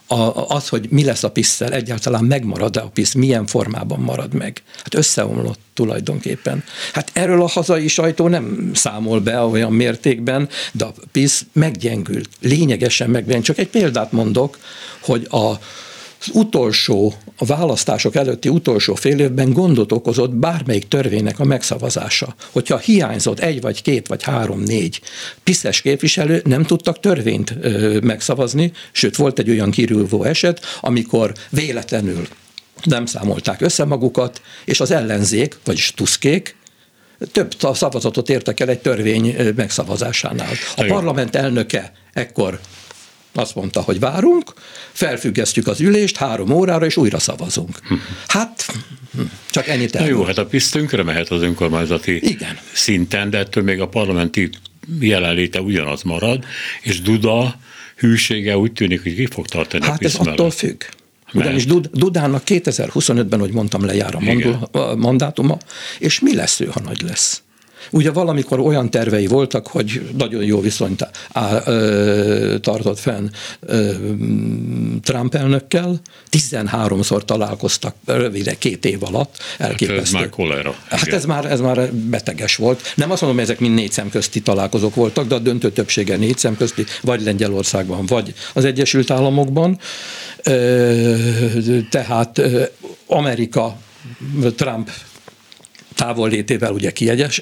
[0.08, 4.64] a, az, hogy mi lesz a pisszel, egyáltalán megmarad-e a pisz, milyen formában marad meg.
[4.76, 6.64] Hát összeomlott tulajdonképpen.
[6.94, 13.10] Hát erről a hazai sajtó nem számol be olyan mértékben, de a pisz meggyengült, lényegesen
[13.10, 13.46] meggyengült.
[13.46, 14.58] Csak egy példát mondok,
[15.02, 15.60] hogy a
[16.28, 22.36] az utolsó, a választások előtti utolsó fél évben gondot okozott bármelyik törvénynek a megszavazása.
[22.52, 25.02] Hogyha hiányzott egy vagy két vagy három, négy
[25.44, 32.28] piszes képviselő, nem tudtak törvényt ö, megszavazni, sőt volt egy olyan kirülvó eset, amikor véletlenül
[32.84, 36.56] nem számolták össze magukat, és az ellenzék, vagyis tuszkék,
[37.32, 40.52] több szavazatot értek el egy törvény megszavazásánál.
[40.76, 42.60] A parlament elnöke ekkor
[43.34, 44.54] azt mondta, hogy várunk,
[44.92, 47.80] felfüggesztjük az ülést három órára, és újra szavazunk.
[48.28, 48.66] Hát,
[49.50, 50.08] csak ennyit el.
[50.08, 52.58] jó, hát a PISZ tönkre mehet az önkormányzati Igen.
[52.72, 54.50] szinten, de ettől még a parlamenti
[55.00, 56.46] jelenléte ugyanaz marad,
[56.82, 57.56] és Duda
[57.96, 60.84] hűsége úgy tűnik, hogy ki fog tartani hát a ez attól függ.
[61.34, 65.58] Ugyanis Dudának 2025-ben, hogy mondtam, lejár a mandátuma,
[66.00, 67.43] és mi lesz ő, ha nagy lesz?
[67.92, 73.92] Ugye valamikor olyan tervei voltak, hogy nagyon jó viszonyt á, ö, tartott fenn ö,
[75.02, 79.96] Trump elnökkel, 13-szor találkoztak rövide két év alatt, elképesztő.
[79.96, 80.76] Hát ez már kolera.
[80.90, 82.94] Hát ez már, ez már beteges volt.
[82.96, 86.38] Nem azt mondom, hogy ezek mind négy szemközti találkozók voltak, de a döntő többsége négy
[86.38, 89.80] szemközti, vagy Lengyelországban, vagy az Egyesült Államokban.
[90.44, 91.16] Ö,
[91.90, 92.42] tehát
[93.08, 93.78] Amerika,
[94.56, 94.90] Trump
[95.96, 97.42] távollétével ugye kiegyes,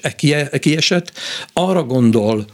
[0.59, 1.11] kiesett.
[1.53, 2.45] Arra gondol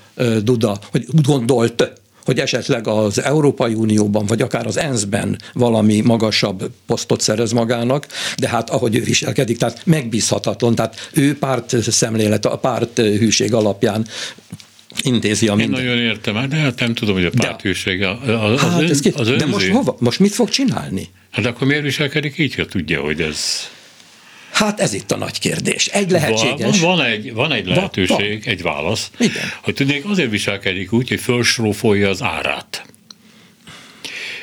[0.44, 1.92] Duda, hogy gondolt,
[2.26, 8.08] hogy esetleg az Európai Unióban, vagy akár az ENSZ-ben valami magasabb posztot szerez magának,
[8.38, 14.08] de hát ahogy ő viselkedik, tehát megbízhatatlan, tehát ő párt szemlélet, a párt hűség alapján
[15.02, 15.80] intézi a minden.
[15.80, 19.30] Én nagyon értem, de hát nem tudom, hogy a párthűség az, az, hát ön, az
[19.38, 19.96] De most hova?
[20.00, 21.08] Most mit fog csinálni?
[21.32, 23.70] Hát akkor miért viselkedik így, ha tudja, hogy ez...
[24.58, 25.88] Hát ez itt a nagy kérdés.
[25.88, 26.80] Egy lehetséges.
[26.80, 28.54] Van, van, egy, van egy lehetőség, van.
[28.54, 29.44] egy válasz, Igen.
[29.62, 32.86] hogy tudnék azért viselkedik úgy, hogy fölsrófolja az árát.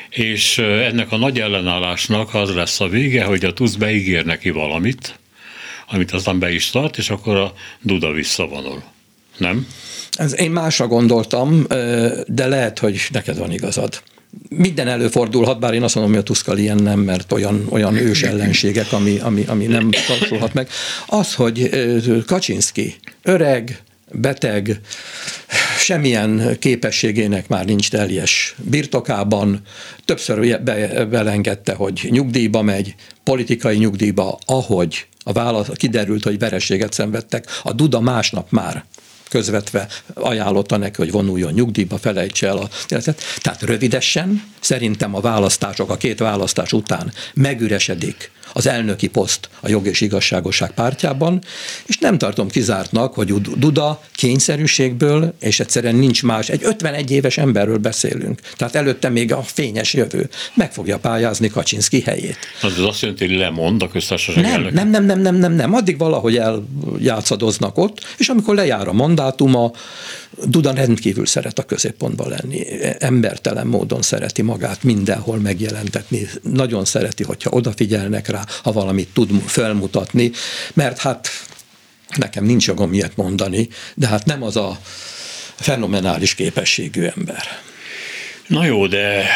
[0.09, 5.19] És ennek a nagy ellenállásnak az lesz a vége, hogy a TUSZ beígér neki valamit,
[5.89, 8.83] amit aztán be is tart, és akkor a Duda visszavonul.
[9.37, 9.67] Nem?
[10.11, 11.67] Ez én másra gondoltam,
[12.27, 14.03] de lehet, hogy neked van igazad
[14.49, 18.23] minden előfordulhat, bár én azt mondom, hogy a Tuszkal ilyen nem, mert olyan, olyan ős
[18.23, 20.69] ellenségek, ami, ami, ami nem kapcsolhat meg.
[21.07, 21.71] Az, hogy
[22.27, 24.81] Kaczynski öreg, beteg,
[25.79, 29.61] semmilyen képességének már nincs teljes birtokában,
[30.05, 37.47] többször be, belengedte, hogy nyugdíjba megy, politikai nyugdíjba, ahogy a válasz, kiderült, hogy vereséget szenvedtek,
[37.63, 38.85] a Duda másnap már
[39.35, 43.23] közvetve ajánlotta neki, hogy vonuljon nyugdíjba, felejtse el a életet.
[43.39, 49.87] Tehát rövidesen szerintem a választások, a két választás után megüresedik az elnöki poszt a jog
[49.87, 51.43] és igazságosság pártjában,
[51.87, 57.79] és nem tartom kizártnak, hogy Duda kényszerűségből, és egyszerűen nincs más, egy 51 éves emberről
[57.79, 62.37] beszélünk, tehát előtte még a fényes jövő, meg fogja pályázni Kaczynszki helyét.
[62.63, 65.99] Az azt jelenti, hogy lemond a köztársaság nem, nem, nem, nem, nem, nem, nem, addig
[65.99, 69.73] valahogy eljátszadoznak ott, és amikor lejár a mandátuma,
[70.47, 72.67] Duda rendkívül szeret a középpontban lenni,
[72.99, 80.31] embertelen módon szereti magát mindenhol megjelentetni, nagyon szereti, hogyha odafigyelnek rá, ha valamit tud felmutatni,
[80.75, 81.29] mert hát
[82.17, 84.79] nekem nincs jogom ilyet mondani, de hát nem az a
[85.55, 87.63] fenomenális képességű ember.
[88.47, 89.27] Na jó, de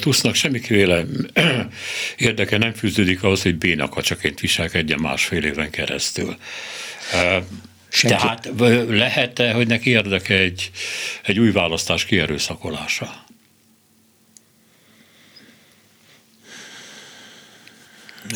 [0.00, 1.04] Tusznak semmiféle
[2.16, 6.36] érdeke nem fűződik ahhoz, hogy bénakacsaként viselkedjen másfél éven keresztül.
[7.88, 8.16] Senki.
[8.16, 8.50] Tehát
[8.88, 10.70] lehet-e, hogy neki érdeke egy,
[11.22, 13.25] egy új választás kierőszakolása?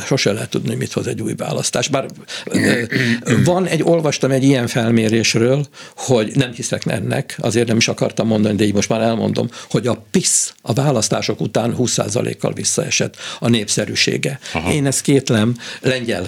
[0.05, 1.89] Sose lehet tudni, mit hoz egy új választás.
[1.89, 2.07] Bár
[3.45, 8.57] van egy, olvastam egy ilyen felmérésről, hogy nem hiszek ennek, azért nem is akartam mondani,
[8.57, 14.39] de így most már elmondom, hogy a PISZ a választások után 20%-kal visszaesett a népszerűsége.
[14.53, 14.73] Aha.
[14.73, 16.25] Én ezt kétlem, lengyel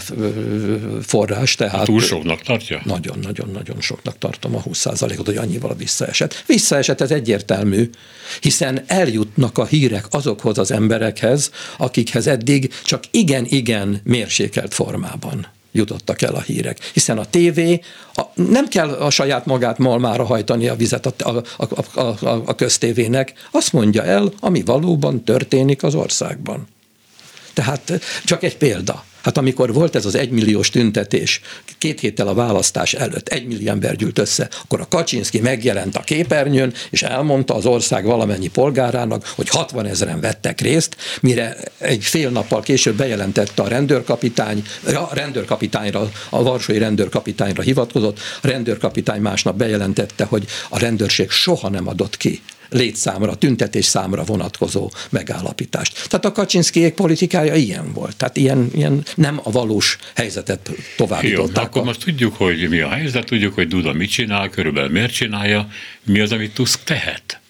[1.03, 1.85] forrás, tehát...
[1.85, 2.81] Túl soknak tartja?
[2.85, 6.44] Nagyon-nagyon-nagyon soknak tartom a 20%-ot, hogy annyival visszaesett.
[6.46, 7.90] Visszaesett, ez egyértelmű,
[8.40, 16.22] hiszen eljutnak a hírek azokhoz az emberekhez, akikhez eddig csak igen igen mérsékelt formában jutottak
[16.22, 16.90] el a hírek.
[16.92, 17.80] Hiszen a tévé
[18.14, 22.54] a, nem kell a saját magát malmára hajtani a vizet a, a, a, a, a
[22.54, 26.66] köztévének, azt mondja el, ami valóban történik az országban.
[27.52, 29.04] Tehát csak egy példa.
[29.22, 31.40] Hát amikor volt ez az egymilliós tüntetés,
[31.78, 36.00] két héttel a választás előtt egy millió ember gyűlt össze, akkor a Kaczynszki megjelent a
[36.00, 42.30] képernyőn, és elmondta az ország valamennyi polgárának, hogy 60 ezeren vettek részt, mire egy fél
[42.30, 50.24] nappal később bejelentette a rendőrkapitány, a rendőrkapitányra, a varsói rendőrkapitányra hivatkozott, a rendőrkapitány másnap bejelentette,
[50.24, 56.08] hogy a rendőrség soha nem adott ki létszámra, tüntetés számra vonatkozó megállapítást.
[56.08, 58.16] Tehát a Kaczynszkiék politikája ilyen volt.
[58.16, 61.56] Tehát ilyen, ilyen nem a valós helyzetet továbbították.
[61.56, 65.12] Jó, akkor most tudjuk, hogy mi a helyzet, tudjuk, hogy Duda mit csinál, körülbelül miért
[65.12, 65.68] csinálja,
[66.02, 67.40] mi az, amit Tusk tehet?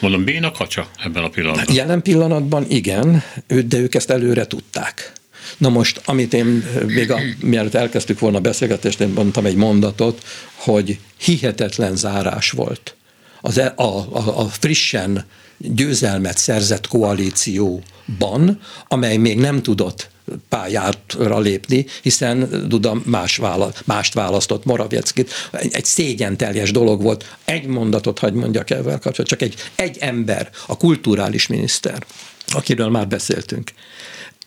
[0.00, 1.74] Mondom, béna kacsa ebben a pillanatban.
[1.74, 5.12] Jelen pillanatban igen, de ők ezt előre tudták.
[5.58, 10.24] Na most, amit én még a, mielőtt elkezdtük volna a beszélgetést, én mondtam egy mondatot,
[10.54, 12.94] hogy hihetetlen zárás volt.
[13.40, 15.24] Az, e, a, a, a frissen
[15.58, 20.12] győzelmet szerzett koalícióban, amely még nem tudott
[20.48, 25.32] pályára lépni, hiszen Duda más vála, mást választott Moravieckit.
[25.52, 27.36] Egy, egy szégyen teljes dolog volt.
[27.44, 32.06] Egy mondatot hagy mondjak ezzel kapcsolatban, csak egy, egy ember, a kulturális miniszter,
[32.46, 33.70] akiről már beszéltünk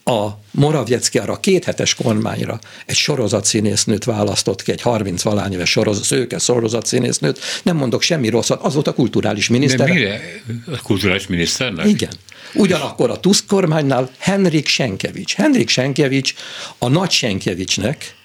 [0.08, 6.04] a Moraviecki arra a kéthetes kormányra egy sorozatszínésznőt választott ki, egy 30 valány éves sorozat,
[6.04, 9.88] szőke sorozatszínésznőt, nem mondok semmi rosszat, az volt a kulturális miniszter.
[9.88, 10.22] De mire?
[10.72, 11.88] A kulturális miniszternek?
[11.88, 12.12] Igen.
[12.54, 15.36] Ugyanakkor a Tusk kormánynál Henrik Senkevics.
[15.36, 16.34] Henrik Senkevics
[16.78, 18.15] a nagy Senkevicsnek,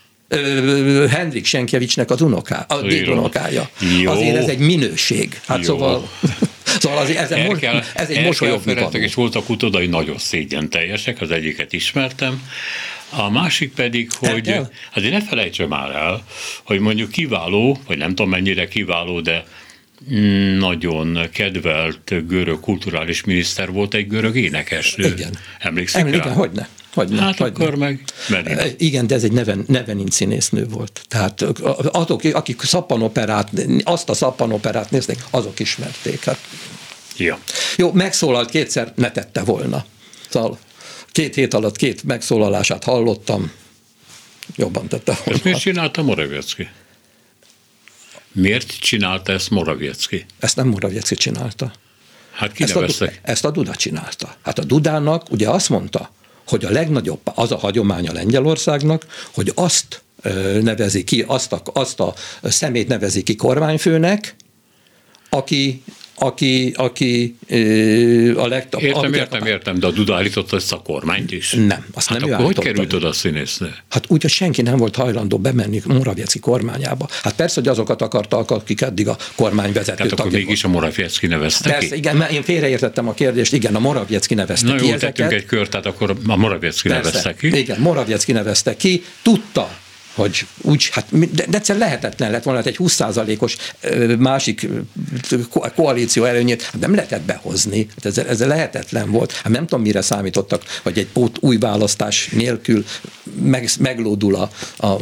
[1.08, 3.70] Henrik Senkevicsnek az unoká, a dédunokája.
[4.04, 5.40] Azért ez egy minőség.
[5.46, 5.64] Hát Jó.
[5.64, 6.08] szóval
[6.78, 11.30] Szóval azért ezen el kell, ez egy mosolyogni és voltak utódai nagyon szégyen teljesek, az
[11.30, 12.42] egyiket ismertem,
[13.10, 14.54] a másik pedig, hogy
[14.94, 16.24] azért ne felejtsem már el,
[16.62, 19.44] hogy mondjuk kiváló, vagy nem tudom mennyire kiváló, de
[20.58, 25.06] nagyon kedvelt görög kulturális miniszter volt egy görög énekesnő.
[25.06, 25.38] Igen.
[25.58, 26.34] Emlékszik Emlékszem, rá?
[26.34, 26.68] Hogyne.
[26.94, 27.64] Hogyne, hát hogyne.
[27.64, 28.62] akkor meg Merina.
[28.76, 31.04] Igen, de ez egy neven, nevenin színésznő volt.
[31.08, 31.42] Tehát
[31.92, 33.50] azok, akik szappanoperát,
[33.84, 36.24] azt a szappanoperát nézték, azok ismerték.
[36.24, 36.38] Hát.
[37.16, 37.38] Ja.
[37.76, 39.84] Jó, megszólalt kétszer, ne tette volna.
[40.28, 40.58] Szóval
[41.12, 43.52] két hét alatt két megszólalását hallottam,
[44.56, 45.32] jobban tette volna.
[45.32, 46.68] Ezt miért csinálta Moraviecki?
[48.32, 50.26] Miért csinálta ezt Moraviecki?
[50.38, 51.72] Ezt nem Moraviecki csinálta.
[52.32, 54.36] Hát ki ezt a, ezt a Duda csinálta.
[54.42, 56.10] Hát a Dudának ugye azt mondta,
[56.52, 60.02] hogy a legnagyobb, az a hagyománya Lengyelországnak, hogy azt
[60.60, 64.36] nevezi ki, azt a, azt a szemét nevezi ki kormányfőnek,
[65.28, 65.82] aki
[66.22, 67.36] aki, aki
[68.36, 68.82] a legtöbb...
[68.82, 71.52] Értem, értem, értem, de a Duda állította ezt a kormányt is.
[71.52, 73.74] Nem, azt hát nem akkor hogy került oda a színésznő?
[73.88, 77.08] Hát úgy, hogy senki nem volt hajlandó bemenni Moraviecki kormányába.
[77.22, 81.26] Hát persze, hogy azokat akartak, akik eddig a kormány vezető Tehát akkor mégis a Moraviecki
[81.26, 81.96] nevezte Persze, ki?
[81.96, 85.32] igen, én félreértettem a kérdést, igen, a Moraviecki nevezte Na, ki jó, ezeket.
[85.32, 87.58] egy kört, tehát akkor a Moraviecki nevezte ki.
[87.58, 89.70] Igen, Moraviecki nevezte ki, tudta,
[90.14, 93.56] hogy úgy, hát de, egyszer lehetetlen lett volna, hát egy 20%-os
[94.18, 94.68] másik
[95.74, 97.86] koalíció előnyét hát nem lehetett behozni.
[97.94, 99.32] Hát ez, ez lehetetlen volt.
[99.32, 102.84] Hát nem tudom, mire számítottak, hogy egy pót új választás nélkül
[103.42, 104.98] meg, meglódul a, a, a...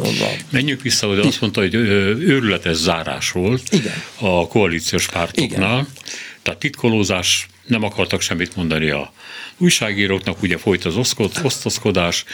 [0.51, 4.03] Menjünk vissza, hogy azt mondta, hogy őrületes zárás volt Igen.
[4.19, 5.73] a koalíciós pártoknál.
[5.73, 5.89] Igen.
[6.43, 9.13] Tehát titkolózás, nem akartak semmit mondani a
[9.59, 10.97] újságíróknak, ugye folyt az
[11.43, 12.25] osztozkodás,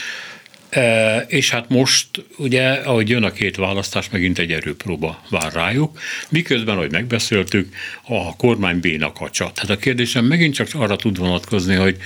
[1.27, 6.77] és hát most ugye, ahogy jön a két választás, megint egy erőpróba vár rájuk, miközben,
[6.77, 7.75] ahogy megbeszéltük,
[8.09, 9.51] a kormány béna kacsa.
[9.55, 11.97] Tehát a kérdésem megint csak arra tud vonatkozni, hogy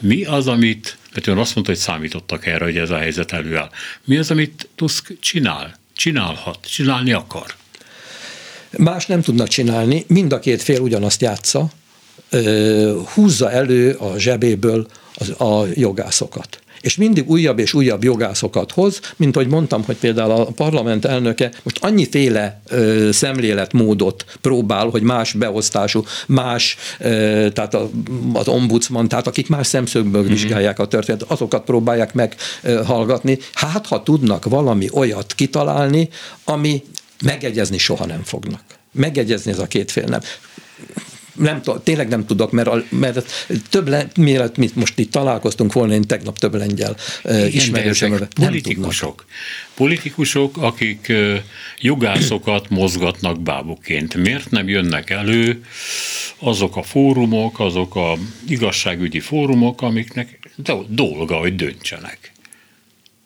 [0.00, 3.70] mi az, amit, mert ön azt mondta, hogy számítottak erre, hogy ez a helyzet előáll.
[4.04, 7.54] Mi az, amit Tusk csinál, csinálhat, csinálni akar?
[8.78, 11.70] Más nem tudnak csinálni, mind a két fél ugyanazt játsza,
[13.14, 14.86] húzza elő a zsebéből
[15.38, 20.44] a jogászokat és mindig újabb és újabb jogászokat hoz, mint hogy mondtam, hogy például a
[20.44, 27.90] parlament elnöke most annyiféle ö, szemléletmódot próbál, hogy más beosztású, más, ö, tehát a,
[28.32, 30.30] az ombudsman, tehát akik más szemszögből mm-hmm.
[30.30, 33.38] vizsgálják a történetet, azokat próbálják meghallgatni.
[33.52, 36.08] Hát, ha tudnak valami olyat kitalálni,
[36.44, 36.82] ami
[37.22, 38.62] megegyezni soha nem fognak.
[38.92, 40.20] Megegyezni ez a két fél nem
[41.34, 45.92] nem, tényleg nem tudok, mert, a, mert több, le, mielőtt mit most itt találkoztunk volna,
[45.92, 46.96] én tegnap több lengyel
[47.50, 48.18] ismerősöm.
[48.34, 49.24] Politikusok.
[49.74, 51.12] Politikusok, akik
[51.80, 54.14] jogászokat mozgatnak bábuként.
[54.14, 55.64] Miért nem jönnek elő
[56.38, 58.18] azok a fórumok, azok a
[58.48, 60.38] igazságügyi fórumok, amiknek
[60.88, 62.33] dolga, hogy döntsenek.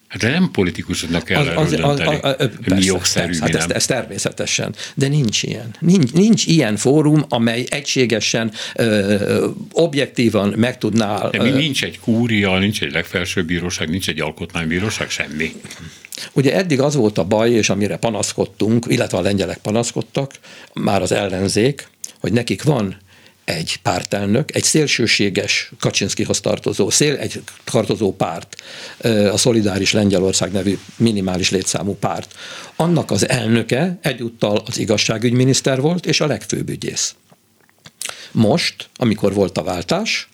[0.09, 3.55] Hát de nem politikusoknak kell az, az, dönteni, az, az, az, mi jogszerű, persze, hát
[3.55, 4.75] ez, ez természetesen.
[4.95, 5.75] De nincs ilyen.
[5.81, 11.29] Nincs, nincs ilyen fórum, amely egységesen, ö, objektívan meg tudná...
[11.31, 15.53] De mi nincs egy kúria, nincs egy legfelsőbb bíróság, nincs egy alkotmánybíróság, semmi.
[16.33, 20.33] Ugye eddig az volt a baj, és amire panaszkodtunk, illetve a lengyelek panaszkodtak,
[20.73, 21.89] már az ellenzék,
[22.21, 22.97] hogy nekik van
[23.49, 28.57] egy pártelnök, egy szélsőséges Kaczynszkihoz tartozó, szél, egy tartozó párt,
[29.33, 32.35] a Szolidáris Lengyelország nevű minimális létszámú párt.
[32.77, 37.15] Annak az elnöke egyúttal az igazságügyminiszter volt, és a legfőbb ügyész.
[38.33, 40.29] Most, amikor volt a váltás,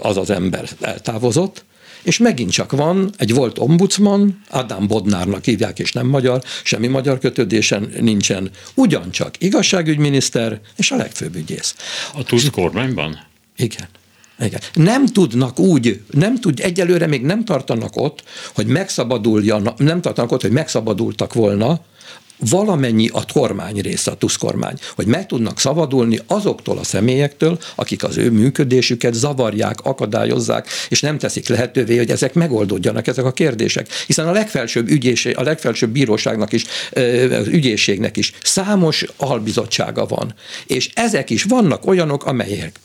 [0.00, 1.64] az az ember eltávozott,
[2.04, 7.18] és megint csak van egy volt ombudsman, Adam Bodnárnak hívják, és nem magyar, semmi magyar
[7.18, 11.74] kötődésen nincsen, ugyancsak igazságügyminiszter és a legfőbb ügyész.
[12.14, 13.18] A Tusk kormányban?
[13.56, 13.88] Igen.
[14.38, 14.60] Igen.
[14.72, 18.22] Nem tudnak úgy, nem tud, egyelőre még nem tartanak ott,
[18.54, 21.80] hogy megszabaduljanak, nem tartanak ott, hogy megszabadultak volna
[22.38, 28.04] valamennyi a kormány része, a TUSZ kormány, hogy meg tudnak szabadulni azoktól a személyektől, akik
[28.04, 33.88] az ő működésüket zavarják, akadályozzák, és nem teszik lehetővé, hogy ezek megoldódjanak, ezek a kérdések.
[34.06, 36.64] Hiszen a legfelsőbb, ügyészség, a legfelsőbb bíróságnak is,
[37.30, 40.34] az ügyészségnek is számos albizottsága van.
[40.66, 42.80] És ezek is vannak olyanok, amelyek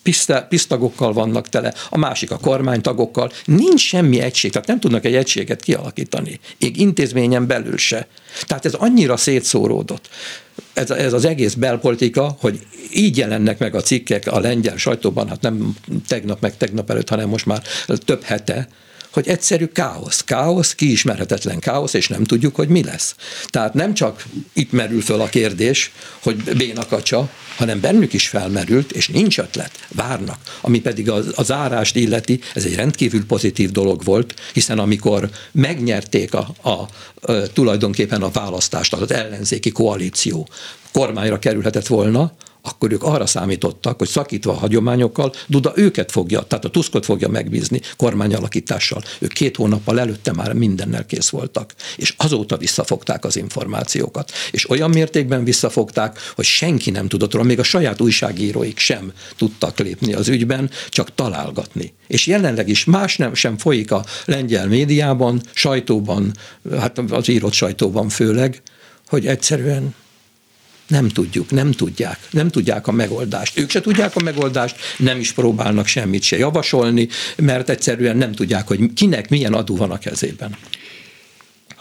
[0.50, 3.32] pisztagokkal vannak tele, a másik a kormánytagokkal.
[3.46, 6.40] Nincs semmi egység, tehát nem tudnak egy egységet kialakítani.
[6.60, 8.08] Még intézményen belül se.
[8.42, 10.10] Tehát ez annyira szétszóródott.
[10.74, 12.60] Ez, ez az egész belpolitika, hogy
[12.94, 15.76] így jelennek meg a cikkek a lengyel sajtóban, hát nem
[16.08, 17.62] tegnap meg tegnap előtt, hanem most már
[18.06, 18.68] több hete,
[19.10, 20.24] hogy egyszerű káosz.
[20.24, 23.16] Káosz, kiismerhetetlen káosz, és nem tudjuk, hogy mi lesz.
[23.46, 25.92] Tehát nem csak itt merül föl a kérdés,
[26.24, 30.38] hogy bénakacsa, hanem bennük is felmerült, és nincs ötlet, várnak.
[30.62, 36.34] Ami pedig az, az árást illeti, ez egy rendkívül pozitív dolog volt, hiszen amikor megnyerték
[36.34, 40.48] a, a, a tulajdonképpen a választást, az ellenzéki koalíció
[40.92, 46.66] kormányra kerülhetett volna, akkor ők arra számítottak, hogy szakítva a hagyományokkal, Duda őket fogja, tehát
[46.66, 49.04] a Tuskot fogja megbízni kormányalakítással.
[49.20, 54.32] Ők két hónappal előtte már mindennel kész voltak, és azóta visszafogták az információkat.
[54.52, 59.80] És olyan mértékben visszafogták, hogy senki nem tudott róla, még a saját újságíróik sem tudtak
[59.80, 61.94] lépni az ügyben, csak találgatni.
[62.08, 66.32] És jelenleg is más nem sem folyik a lengyel médiában, sajtóban,
[66.80, 68.62] hát az írott sajtóban főleg,
[69.08, 69.96] hogy egyszerűen
[70.90, 73.58] nem tudjuk, nem tudják, nem tudják a megoldást.
[73.58, 78.68] Ők se tudják a megoldást, nem is próbálnak semmit se javasolni, mert egyszerűen nem tudják,
[78.68, 80.56] hogy kinek milyen adó van a kezében.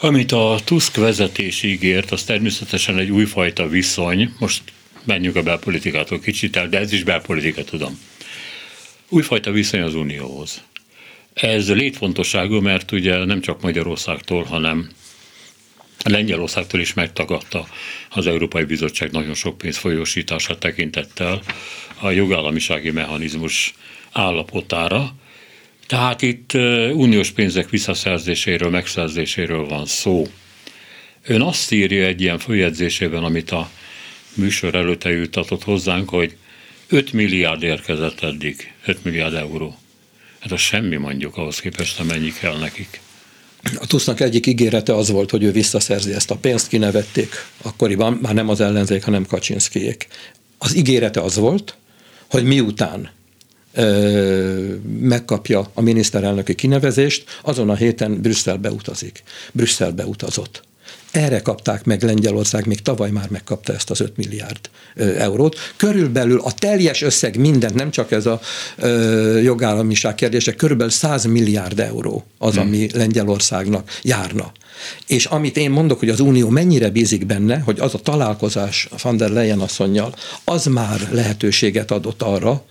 [0.00, 4.32] Amit a Tusk vezetés ígért, az természetesen egy újfajta viszony.
[4.38, 4.62] Most
[5.04, 7.98] menjünk a belpolitikától kicsit el, de ez is belpolitika, tudom.
[9.08, 10.62] Újfajta viszony az Unióhoz.
[11.34, 14.88] Ez létfontosságú, mert ugye nem csak Magyarországtól, hanem
[16.04, 17.66] Lengyelországtól is megtagadta
[18.10, 21.42] az Európai Bizottság nagyon sok pénz folyósítása tekintettel
[22.00, 23.74] a jogállamisági mechanizmus
[24.12, 25.14] állapotára.
[25.86, 26.54] Tehát itt
[26.92, 30.26] uniós pénzek visszaszerzéséről, megszerzéséről van szó.
[31.26, 33.70] Ön azt írja egy ilyen följegyzésében, amit a
[34.34, 36.36] műsor előtte jutatott hozzánk, hogy
[36.88, 39.78] 5 milliárd érkezett eddig, 5 milliárd euró.
[40.38, 43.00] Hát az semmi mondjuk ahhoz képest, amennyi kell nekik.
[43.74, 48.34] A TUSZ-nak egyik ígérete az volt, hogy ő visszaszerzi ezt a pénzt, kinevették akkoriban, már
[48.34, 50.06] nem az ellenzék, hanem Kaczynszkijék.
[50.58, 51.76] Az ígérete az volt,
[52.30, 53.10] hogy miután
[53.74, 59.22] ö, megkapja a miniszterelnöki kinevezést, azon a héten Brüsszelbe utazik.
[59.52, 60.62] Brüsszelbe utazott.
[61.10, 64.58] Erre kapták meg Lengyelország, még tavaly már megkapta ezt az 5 milliárd
[65.18, 65.56] eurót.
[65.76, 68.40] Körülbelül a teljes összeg mindent, nem csak ez a
[68.76, 72.62] ö, jogállamiság kérdése, körülbelül 100 milliárd euró az, hmm.
[72.62, 74.52] ami Lengyelországnak járna.
[75.06, 79.16] És amit én mondok, hogy az Unió mennyire bízik benne, hogy az a találkozás van
[79.16, 82.64] der Leyen asszonynal, az már lehetőséget adott arra,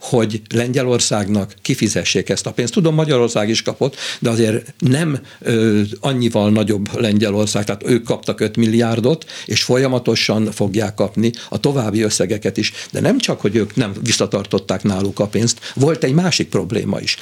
[0.00, 2.72] hogy Lengyelországnak kifizessék ezt a pénzt.
[2.72, 8.56] Tudom, Magyarország is kapott, de azért nem ö, annyival nagyobb Lengyelország, tehát ők kaptak 5
[8.56, 12.72] milliárdot, és folyamatosan fogják kapni a további összegeket is.
[12.92, 17.16] De nem csak, hogy ők nem visszatartották náluk a pénzt, volt egy másik probléma is.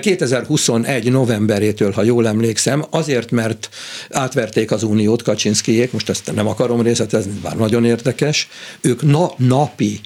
[0.00, 3.68] 2021 novemberétől, ha jól emlékszem, azért, mert
[4.10, 8.48] átverték az uniót Kaczynszkijék, most ezt nem akarom részletezni, bár nagyon érdekes,
[8.80, 10.00] ők na, napi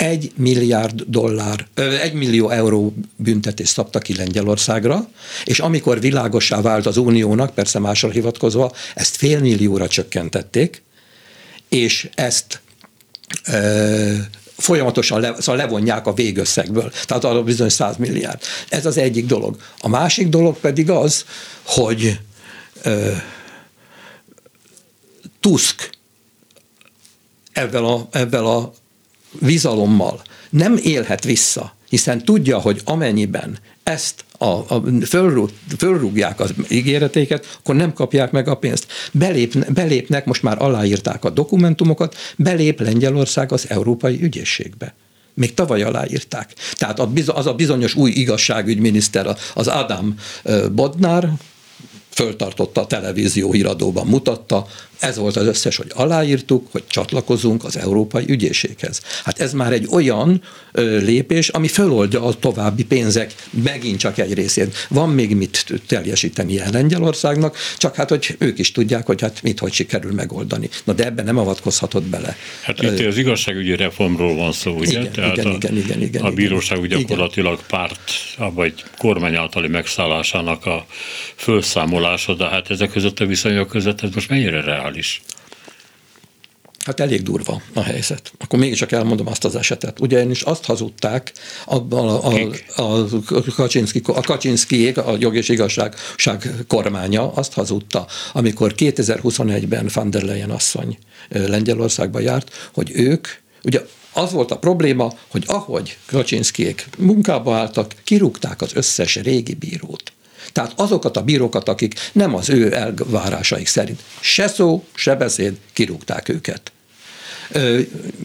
[0.00, 1.66] egy milliárd dollár,
[2.02, 5.08] egy millió euró büntetést szabtak ki Lengyelországra,
[5.44, 10.82] és amikor világosá vált az uniónak, persze másra hivatkozva, ezt félmillióra csökkentették,
[11.68, 12.60] és ezt
[14.56, 18.40] folyamatosan le, szóval levonják a végösszegből, tehát arra bizonyos 100 milliárd.
[18.68, 19.56] Ez az egyik dolog.
[19.80, 21.24] A másik dolog pedig az,
[21.62, 22.20] hogy
[22.82, 23.12] ö,
[25.40, 25.90] Tusk
[27.52, 28.72] ebben a, ebben a
[29.38, 37.58] bizalommal nem élhet vissza, hiszen tudja, hogy amennyiben ezt a, a fölrúg, fölrúgják az ígéretéket,
[37.58, 38.86] akkor nem kapják meg a pénzt.
[39.12, 44.94] Belép, belépnek, most már aláírták a dokumentumokat, belép Lengyelország az Európai Ügyészségbe.
[45.34, 46.54] Még tavaly aláírták.
[46.72, 50.14] Tehát az a bizonyos új igazságügyminiszter, az Adam
[50.72, 51.32] Bodnár,
[52.20, 54.66] föltartotta a televízió híradóban, mutatta,
[55.00, 59.00] ez volt az összes, hogy aláírtuk, hogy csatlakozunk az Európai Ügyészséghez.
[59.24, 60.42] Hát ez már egy olyan
[60.72, 64.86] ö, lépés, ami föloldja a további pénzek megint csak egy részét.
[64.88, 69.58] Van még mit teljesíteni el Lengyelországnak, csak hát, hogy ők is tudják, hogy hát mit,
[69.58, 70.68] hogy sikerül megoldani.
[70.84, 72.36] Na de ebben nem avatkozhatott bele.
[72.62, 75.00] Hát itt az igazságügyi reformról van szó, ugye?
[75.00, 76.98] Igen, Tehát igen, a, igen, igen, igen, a bíróság igen.
[76.98, 78.12] gyakorlatilag párt,
[78.54, 80.86] vagy kormány általi megszállásának a
[81.34, 84.90] felszámolása, de hát ezek között a viszonyok között ez most mennyire reál?
[84.90, 85.22] reális?
[86.84, 88.32] Hát elég durva a helyzet.
[88.38, 90.00] Akkor mégiscsak elmondom azt az esetet.
[90.00, 91.32] Ugyanis azt hazudták
[91.64, 98.06] abban a, a, a, a, Kaczynszki, a Kaczynszkiék, a jog és igazságság kormánya azt hazudta,
[98.32, 100.98] amikor 2021-ben van der Leyen asszony
[101.28, 103.28] Lengyelországba járt, hogy ők,
[103.62, 103.80] ugye
[104.12, 110.12] az volt a probléma, hogy ahogy Kaczynszkiék munkába álltak, kirúgták az összes régi bírót.
[110.52, 116.28] Tehát azokat a bírókat, akik nem az ő elvárásaik szerint se szó, se beszéd, kirúgták
[116.28, 116.72] őket.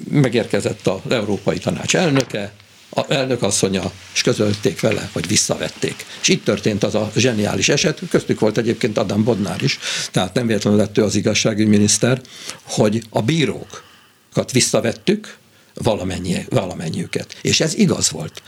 [0.10, 2.54] Megérkezett az Európai Tanács elnöke,
[2.96, 6.06] a elnök asszonya, és közölték vele, hogy visszavették.
[6.22, 9.80] És itt történt az a zseniális eset, köztük volt egyébként Adam Bodnár is,
[10.12, 12.22] tehát nem véletlenül lett ő az igazságügyminiszter,
[12.64, 15.38] hogy a bírókat visszavettük,
[15.74, 17.38] valamennyi, valamennyiüket.
[17.42, 18.42] És ez igaz volt.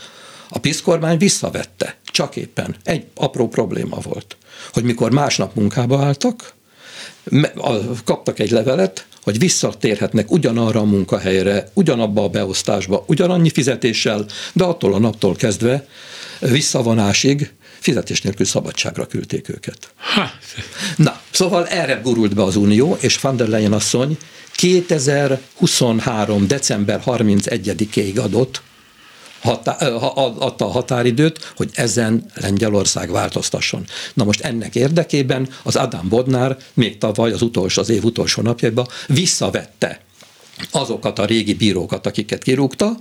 [0.48, 2.76] A PISZ kormány visszavette, csak éppen.
[2.84, 4.36] Egy apró probléma volt,
[4.72, 6.54] hogy mikor másnap munkába álltak,
[8.04, 14.94] kaptak egy levelet, hogy visszatérhetnek ugyanarra a munkahelyre, ugyanabba a beosztásba, ugyanannyi fizetéssel, de attól
[14.94, 15.86] a naptól kezdve
[16.40, 19.92] visszavonásig fizetés nélkül szabadságra küldték őket.
[19.96, 20.30] Ha.
[20.96, 24.18] Na, szóval erre gurult be az Unió, és van der Leyen asszony
[24.52, 26.46] 2023.
[26.46, 28.62] december 31-ig adott
[29.40, 29.72] hatá,
[30.38, 33.84] adta a határidőt, hogy ezen Lengyelország változtasson.
[34.14, 38.86] Na most ennek érdekében az Adam Bodnár még tavaly az utolsó, az év utolsó napjában
[39.06, 40.00] visszavette
[40.70, 42.96] azokat a régi bírókat, akiket kirúgta,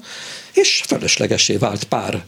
[0.54, 2.26] és fölöslegesé vált pár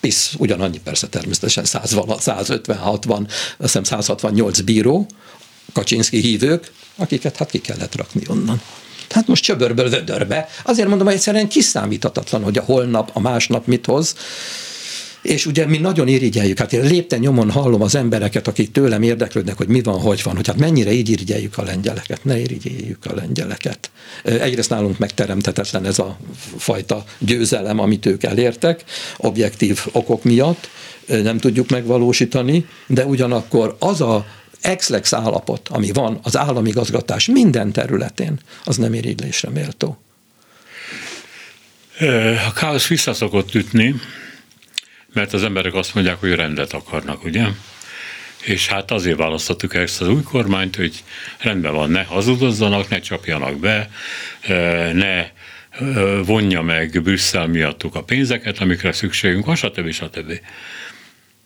[0.00, 5.06] PISZ, ugyanannyi persze természetesen 150-60, azt hiszem 168 bíró,
[5.72, 8.60] Kaczynszki hívők, akiket hát ki kellett rakni onnan.
[9.14, 10.48] Hát most csöbörből vödörbe.
[10.64, 14.14] Azért mondom, hogy egyszerűen kiszámíthatatlan, hogy a holnap, a másnap mit hoz.
[15.22, 19.56] És ugye mi nagyon irigyeljük, hát én lépten nyomon hallom az embereket, akik tőlem érdeklődnek,
[19.56, 23.14] hogy mi van, hogy van, hogy hát mennyire így irigyeljük a lengyeleket, ne irigyeljük a
[23.14, 23.90] lengyeleket.
[24.24, 26.16] Egyrészt nálunk megteremtetetlen ez a
[26.56, 28.84] fajta győzelem, amit ők elértek,
[29.16, 30.68] objektív okok miatt,
[31.06, 34.26] nem tudjuk megvalósítani, de ugyanakkor az a
[34.62, 40.02] ex-lex állapot, ami van az államigazgatás minden területén, az nem irigylésre méltó.
[42.48, 43.94] A káosz vissza szokott ütni,
[45.12, 47.46] mert az emberek azt mondják, hogy rendet akarnak, ugye?
[48.44, 51.04] És hát azért választottuk ezt az új kormányt, hogy
[51.38, 53.90] rendben van, ne hazudozzanak, ne csapjanak be,
[54.92, 55.26] ne
[56.22, 59.90] vonja meg Brüsszel miattuk a pénzeket, amikre szükségünk van, stb.
[59.90, 60.40] stb.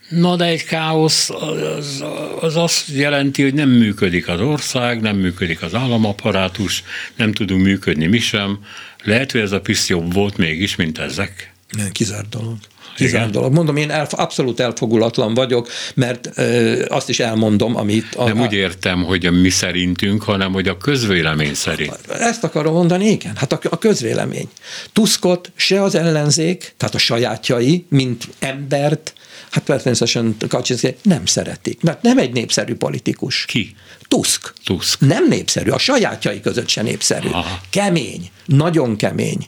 [0.09, 2.05] Na de egy káosz az,
[2.41, 6.83] az azt jelenti, hogy nem működik az ország, nem működik az államaparátus,
[7.17, 8.59] nem tudunk működni mi sem.
[9.05, 11.54] Lehet, hogy ez a PISZ jobb volt mégis, mint ezek?
[11.93, 12.57] Kizárt dolog.
[12.97, 13.53] Kizárt dolog.
[13.53, 18.15] Mondom, én elf, abszolút elfogulatlan vagyok, mert ö, azt is elmondom, amit...
[18.15, 21.99] A, Nem úgy értem, hogy a mi szerintünk, hanem hogy a közvélemény szerint.
[22.09, 23.37] Ezt akarom mondani, igen.
[23.37, 24.49] Hát a, a közvélemény.
[24.93, 29.15] Tuskot se az ellenzék, tehát a sajátjai, mint embert,
[29.51, 33.45] Hát természetesen Kaczynszki nem szeretik, mert nem egy népszerű politikus.
[33.45, 33.75] Ki?
[34.09, 34.53] Tusk.
[34.65, 35.01] Tusk.
[35.01, 37.29] Nem népszerű, a sajátjai között sem népszerű.
[37.29, 37.61] Aha.
[37.71, 39.47] Kemény, nagyon kemény.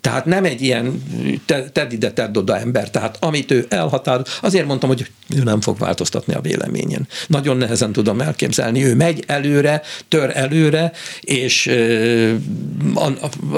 [0.00, 1.02] Tehát nem egy ilyen
[1.72, 2.90] tedd ide, tedd oda ember.
[2.90, 7.06] Tehát amit ő elhatár, azért mondtam, hogy ő nem fog változtatni a véleményén.
[7.26, 8.84] Nagyon nehezen tudom elképzelni.
[8.84, 11.66] Ő megy előre, tör előre, és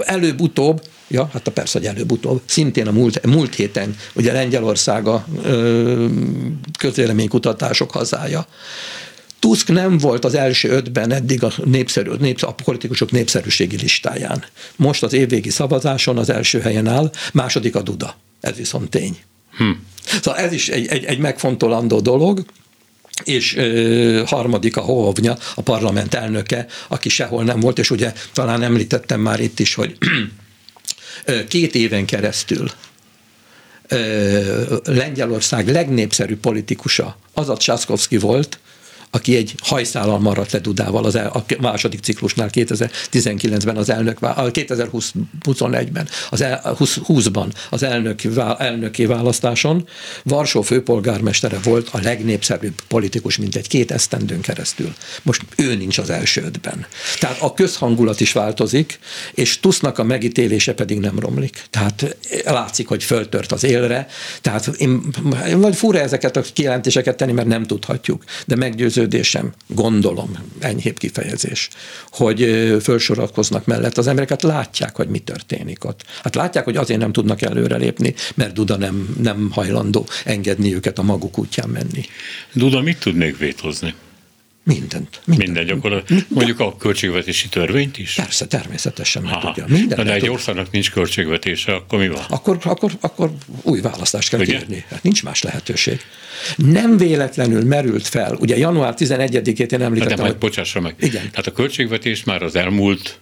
[0.05, 2.41] előbb-utóbb Ja, hát a persze, hogy előbb-utóbb.
[2.45, 5.27] Szintén a múlt, múlt héten, ugye Lengyelország a
[6.79, 8.47] közvéleménykutatások hazája.
[9.43, 14.45] Tusk nem volt az első ötben eddig a, népszerű, népsz, a politikusok népszerűségi listáján.
[14.77, 18.17] Most az évvégi szavazáson az első helyen áll, második a Duda.
[18.41, 19.17] Ez viszont tény.
[19.57, 19.71] Hm.
[20.23, 22.45] Szóval ez is egy, egy, egy megfontolandó dolog
[23.25, 28.63] és ö, harmadik a Hohovnya, a parlament elnöke, aki sehol nem volt, és ugye talán
[28.63, 29.99] említettem már itt is, hogy
[31.49, 32.71] két éven keresztül
[34.85, 38.59] Lengyelország legnépszerűbb politikusa az a Császkowski volt,
[39.15, 46.09] aki egy hajszállal maradt le Dudával az el, a második ciklusnál 2019-ben az elnök, 2021-ben,
[46.31, 48.21] az el, 20, 20-ban az elnök,
[48.59, 49.89] elnöki választáson
[50.23, 54.95] Varsó főpolgármestere volt a legnépszerűbb politikus, mint egy két esztendőn keresztül.
[55.23, 56.87] Most ő nincs az első ötben.
[57.19, 58.99] Tehát a közhangulat is változik,
[59.35, 61.63] és Tusznak a megítélése pedig nem romlik.
[61.71, 64.07] Tehát látszik, hogy föltört az élre,
[64.41, 65.03] tehát én,
[65.57, 71.69] vagy fura ezeket a kijelentéseket tenni, mert nem tudhatjuk, de meggyőző meggyőződésem, gondolom, enyhébb kifejezés,
[72.11, 72.41] hogy
[72.81, 76.05] felsorakoznak mellett az embereket látják, hogy mi történik ott.
[76.23, 81.03] Hát látják, hogy azért nem tudnak előrelépni, mert Duda nem, nem hajlandó engedni őket a
[81.03, 82.05] maguk útján menni.
[82.53, 83.95] Duda mit tud még vétozni?
[84.65, 85.21] Mindent.
[85.25, 86.25] Minden, minden gyakorlatilag.
[86.29, 88.15] Mondjuk a költségvetési törvényt is?
[88.15, 89.65] Persze, természetesen meg tudja.
[89.69, 92.25] Minden de egy országnak nincs költségvetése, akkor mi van?
[92.29, 93.33] Akkor, akkor, akkor
[93.63, 94.59] új választást kell ugye?
[94.59, 94.85] kérni.
[94.91, 96.01] Hát nincs más lehetőség.
[96.57, 100.17] Nem véletlenül merült fel, ugye január 11-ét én említettem.
[100.17, 100.41] De majd hogy...
[100.41, 100.95] bocsássa meg.
[100.99, 101.31] Igen.
[101.31, 103.21] Tehát a költségvetés már az elmúlt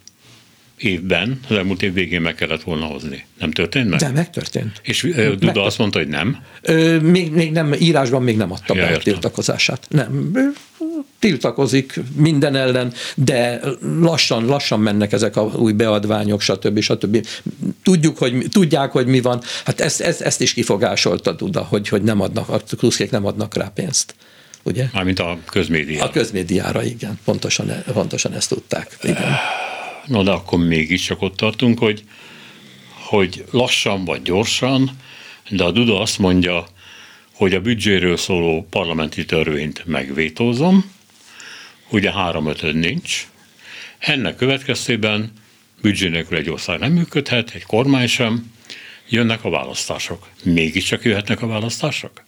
[0.80, 3.24] évben, az elmúlt év végén meg kellett volna hozni.
[3.38, 3.98] Nem történt meg?
[3.98, 4.80] De megtörtént.
[4.82, 5.56] És Duda megtörtént.
[5.56, 6.42] azt mondta, hogy nem?
[6.62, 9.86] Ö, még, még nem, írásban még nem adta ja, be a tiltakozását.
[9.88, 10.32] Nem,
[11.18, 13.60] tiltakozik minden ellen, de
[14.00, 16.80] lassan, lassan mennek ezek a új beadványok, stb.
[16.80, 17.26] stb.
[17.82, 19.42] Tudjuk, hogy, tudják, hogy mi van.
[19.64, 23.54] Hát ezt, ezt, ezt is kifogásolta Duda, hogy, hogy nem adnak, a kluszkék nem adnak
[23.54, 24.14] rá pénzt.
[24.62, 24.84] Ugye?
[24.92, 26.06] Mármint a közmédiára.
[26.06, 27.18] A közmédiára, igen.
[27.24, 28.96] Pontosan, pontosan ezt tudták.
[29.02, 29.36] Igen.
[30.06, 32.04] No, de akkor mégiscsak ott tartunk, hogy,
[32.92, 34.90] hogy lassan vagy gyorsan,
[35.48, 36.66] de a Duda azt mondja,
[37.32, 40.92] hogy a büdzséről szóló parlamenti törvényt megvétózom,
[41.90, 43.28] ugye három ötöd nincs,
[43.98, 45.32] ennek következtében
[45.82, 48.52] büdzsé nélkül egy ország nem működhet, egy kormány sem,
[49.08, 50.28] jönnek a választások.
[50.42, 52.24] Mégiscsak jöhetnek a választások?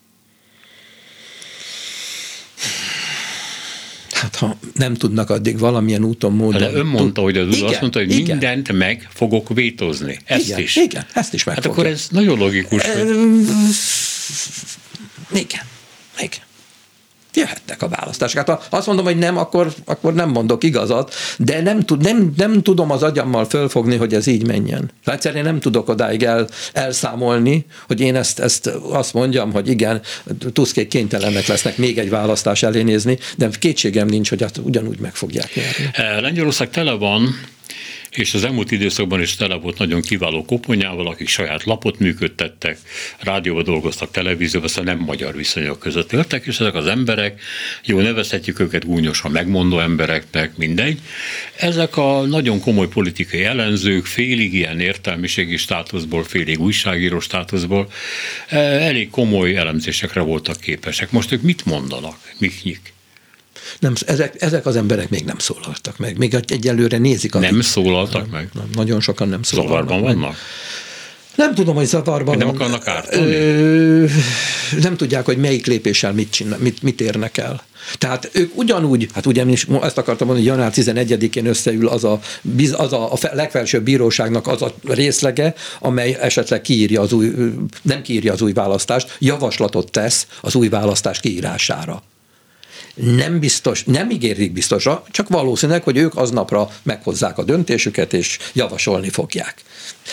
[4.22, 6.60] Hát ha nem tudnak addig valamilyen úton, módon...
[6.60, 8.22] De ön mondta, hogy az igen, azt mondta, hogy igen.
[8.22, 10.18] mindent meg fogok vétózni.
[10.24, 10.76] Ezt igen, is.
[10.76, 11.80] Igen, ezt is meg Hát fogja.
[11.80, 12.82] akkor ez nagyon logikus.
[12.82, 13.06] E, hogy...
[15.32, 15.64] Igen,
[16.18, 16.50] igen
[17.36, 18.46] jöhetnek a választások.
[18.46, 22.32] Hát ha azt mondom, hogy nem, akkor, akkor nem mondok igazat, de nem, tud, nem,
[22.36, 24.90] nem tudom az agyammal fölfogni, hogy ez így menjen.
[25.04, 30.00] Egyszerűen nem tudok odáig el, elszámolni, hogy én ezt, ezt azt mondjam, hogy igen,
[30.52, 35.50] Tuszkék kénytelenek lesznek még egy választás elénézni, de kétségem nincs, hogy hát ugyanúgy meg fogják
[35.54, 36.20] nyerni.
[36.20, 37.34] Lengyelország tele van
[38.12, 42.78] és az elmúlt időszakban is tele volt nagyon kiváló koponyával, akik saját lapot működtettek,
[43.18, 47.40] rádióban dolgoztak, televízióban, szóval nem magyar viszonyok között éltek, és ezek az emberek,
[47.84, 51.00] jó, nevezhetjük őket gúnyosan megmondó embereknek, mindegy.
[51.56, 57.90] Ezek a nagyon komoly politikai ellenzők, félig ilyen értelmiségi státuszból, félig újságíró státuszból
[58.48, 61.10] eh, elég komoly elemzésekre voltak képesek.
[61.10, 62.16] Most ők mit mondanak?
[62.38, 62.92] Miknyik?
[63.78, 66.18] Nem, ezek, ezek az emberek még nem szólaltak meg.
[66.18, 67.34] Még egyelőre nézik.
[67.34, 68.48] A nem szólaltak meg?
[68.54, 70.14] Nem, nagyon sokan nem szólaltak Zavarban meg.
[70.14, 70.36] vannak?
[71.34, 72.56] Nem tudom, hogy zavarban nem van.
[72.56, 73.34] akarnak ártani?
[73.34, 74.04] Ö,
[74.80, 77.62] nem tudják, hogy melyik lépéssel mit, csinál, mit, mit érnek el.
[77.98, 79.44] Tehát ők ugyanúgy, hát ugye
[79.82, 82.20] ezt akartam mondani, hogy január 11-én összeül az a,
[82.72, 87.32] az a, a legfelsőbb bíróságnak az a részlege, amely esetleg kiírja az új,
[87.82, 92.02] nem kiírja az új választást, javaslatot tesz az új választás kiírására
[92.94, 99.08] nem biztos, nem ígérik biztosra, csak valószínűleg, hogy ők aznapra meghozzák a döntésüket, és javasolni
[99.08, 99.54] fogják.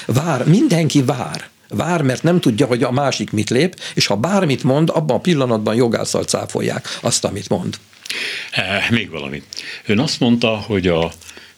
[0.06, 1.50] Vár, mindenki vár.
[1.70, 5.20] Vár, mert nem tudja, hogy a másik mit lép, és ha bármit mond, abban a
[5.20, 7.76] pillanatban jogásszal cáfolják azt, amit mond.
[8.52, 9.44] E, még valami.
[9.86, 11.12] Ön azt mondta, hogy a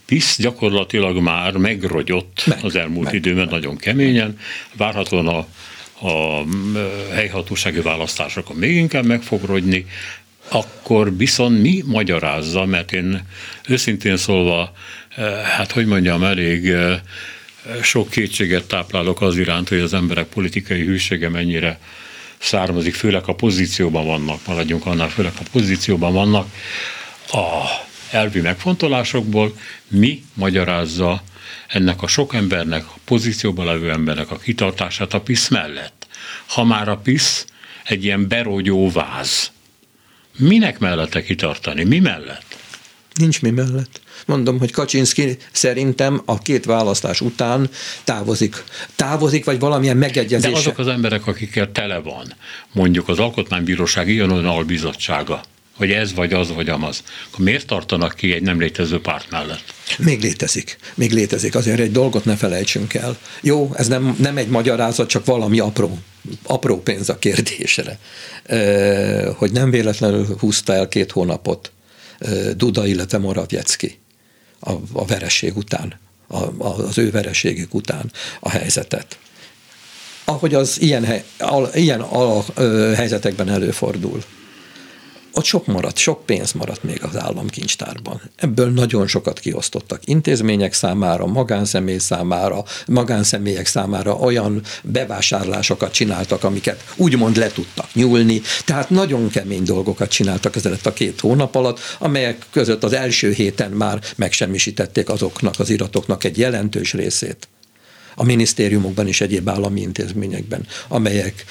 [0.05, 3.53] PISZ gyakorlatilag már megrogyott meg, az elmúlt meg, időben meg.
[3.53, 4.39] nagyon keményen,
[4.77, 5.47] várhatóan a
[6.03, 6.43] a
[7.13, 9.85] helyhatósági választásokon még inkább meg fog rogyni,
[10.51, 13.21] akkor viszont mi magyarázza, mert én
[13.67, 14.73] őszintén szólva,
[15.15, 16.99] eh, hát hogy mondjam, elég eh,
[17.81, 21.79] sok kétséget táplálok az iránt, hogy az emberek politikai hűsége mennyire
[22.37, 26.47] származik, főleg a pozícióban vannak, maradjunk annál, főleg a pozícióban vannak,
[27.31, 27.65] a
[28.11, 31.23] elvi megfontolásokból mi magyarázza
[31.67, 36.07] ennek a sok embernek, a pozícióban levő embernek a kitartását a PISZ mellett.
[36.45, 37.45] Ha már a PISZ
[37.83, 39.51] egy ilyen berogyó váz,
[40.37, 41.83] Minek mellette kitartani?
[41.83, 42.57] Mi mellett?
[43.13, 44.01] Nincs mi mellett.
[44.25, 47.69] Mondom, hogy Kaczynszki szerintem a két választás után
[48.03, 48.63] távozik.
[48.95, 50.51] Távozik, vagy valamilyen megegyezés.
[50.51, 52.33] De azok az emberek, akikkel tele van,
[52.71, 55.41] mondjuk az Alkotmánybíróság ilyen albizottsága,
[55.75, 59.73] hogy ez vagy az vagy amaz, akkor miért tartanak ki egy nem létező párt mellett?
[59.97, 61.55] Még létezik, még létezik.
[61.55, 63.17] Azért egy dolgot ne felejtsünk el.
[63.41, 65.97] Jó, ez nem, nem egy magyarázat, csak valami apró,
[66.43, 67.99] apró pénz a kérdésre.
[69.35, 71.71] Hogy nem véletlenül húzta el két hónapot
[72.55, 73.99] Duda, illetve Moravjecki
[74.59, 79.17] a, a vereség után, a, az ő vereségük után a helyzetet.
[80.23, 81.23] Ahogy az ilyen,
[81.73, 84.23] ilyen al, ö, helyzetekben előfordul
[85.33, 88.21] ott sok maradt, sok pénz maradt még az államkincstárban.
[88.35, 97.37] Ebből nagyon sokat kiosztottak intézmények számára, magánszemély számára, magánszemélyek számára olyan bevásárlásokat csináltak, amiket úgymond
[97.37, 98.41] le tudtak nyúlni.
[98.65, 103.71] Tehát nagyon kemény dolgokat csináltak ezelőtt a két hónap alatt, amelyek között az első héten
[103.71, 107.47] már megsemmisítették azoknak az iratoknak egy jelentős részét
[108.15, 111.45] a minisztériumokban és egyéb állami intézményekben, amelyek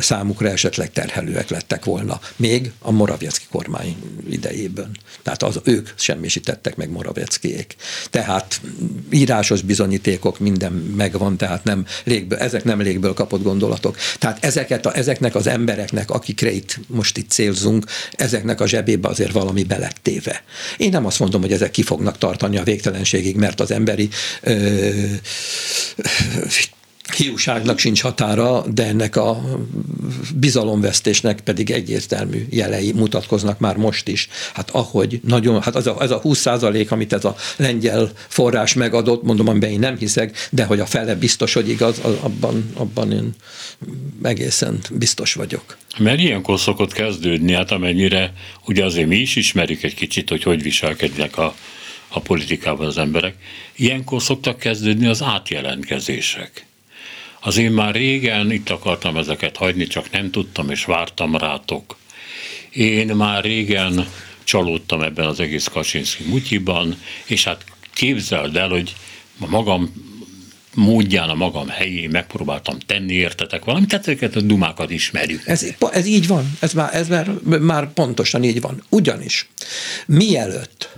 [0.00, 3.96] számukra esetleg terhelőek lettek volna, még a Moraviecki kormány
[4.30, 4.90] idejében.
[5.22, 7.76] Tehát az, ők semmisítettek meg Moravieckiék.
[8.10, 8.60] Tehát
[9.10, 13.96] írásos bizonyítékok, minden megvan, tehát nem légből, ezek nem légből kapott gondolatok.
[14.18, 19.32] Tehát ezeket a, ezeknek az embereknek, akikre itt most itt célzunk, ezeknek a zsebébe azért
[19.32, 20.42] valami belettéve.
[20.76, 24.08] Én nem azt mondom, hogy ezek ki fognak tartani a végtelenségig, mert az emberi
[24.42, 24.90] ö,
[27.16, 29.58] hiúságnak sincs határa, de ennek a
[30.34, 34.28] bizalomvesztésnek pedig egyértelmű jelei mutatkoznak már most is.
[34.54, 38.74] Hát ahogy nagyon, hát az a, az a 20 százalék, amit ez a lengyel forrás
[38.74, 43.12] megadott, mondom, amiben én nem hiszek, de hogy a fele biztos, hogy igaz, abban, abban
[43.12, 43.34] én
[44.22, 45.76] egészen biztos vagyok.
[45.98, 48.32] Mert ilyenkor szokott kezdődni, hát amennyire
[48.66, 51.54] ugye azért mi is ismerjük egy kicsit, hogy hogy viselkednek a
[52.08, 53.34] a politikában az emberek.
[53.76, 56.66] Ilyenkor szoktak kezdődni az átjelentkezések.
[57.40, 61.96] Az én már régen itt akartam ezeket hagyni, csak nem tudtam, és vártam rátok.
[62.70, 64.08] Én már régen
[64.44, 68.94] csalódtam ebben az egész Kaczynszki mutyiban, és hát képzeld el, hogy
[69.40, 69.92] a magam
[70.74, 75.46] módján, a magam helyén megpróbáltam tenni, értetek valamit, tehát ezeket a dumákat ismerjük.
[75.46, 77.30] Ez, ez így van, ez már, ez már,
[77.60, 78.82] már pontosan így van.
[78.88, 79.48] Ugyanis
[80.06, 80.88] mielőtt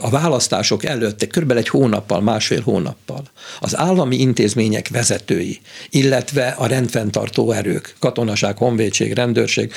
[0.00, 1.50] a választások előtt, kb.
[1.50, 3.22] egy hónappal, másfél hónappal
[3.60, 5.60] az állami intézmények vezetői,
[5.90, 9.72] illetve a rendfenntartó erők, katonaság, honvédség, rendőrség,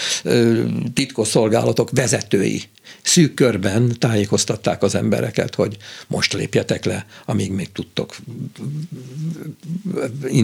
[0.93, 2.64] titkosszolgálatok vezetői
[3.06, 5.78] szűk körben tájékoztatták az embereket, hogy
[6.08, 8.16] most lépjetek le, amíg még tudtok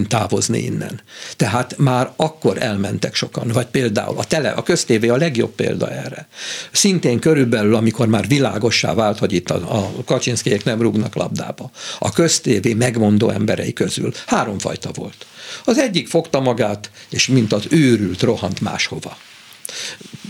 [0.07, 1.01] távozni innen.
[1.35, 6.27] Tehát már akkor elmentek sokan, vagy például a tele, a köztévé a legjobb példa erre.
[6.71, 12.11] Szintén körülbelül, amikor már világossá vált, hogy itt a, a Kaczynszkijék nem rúgnak labdába, a
[12.11, 15.25] köztévé megmondó emberei közül háromfajta volt.
[15.65, 19.17] Az egyik fogta magát, és mint az őrült rohant máshova.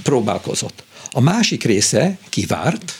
[0.04, 0.84] Próbálkozott.
[1.12, 2.93] A másik része kivárt,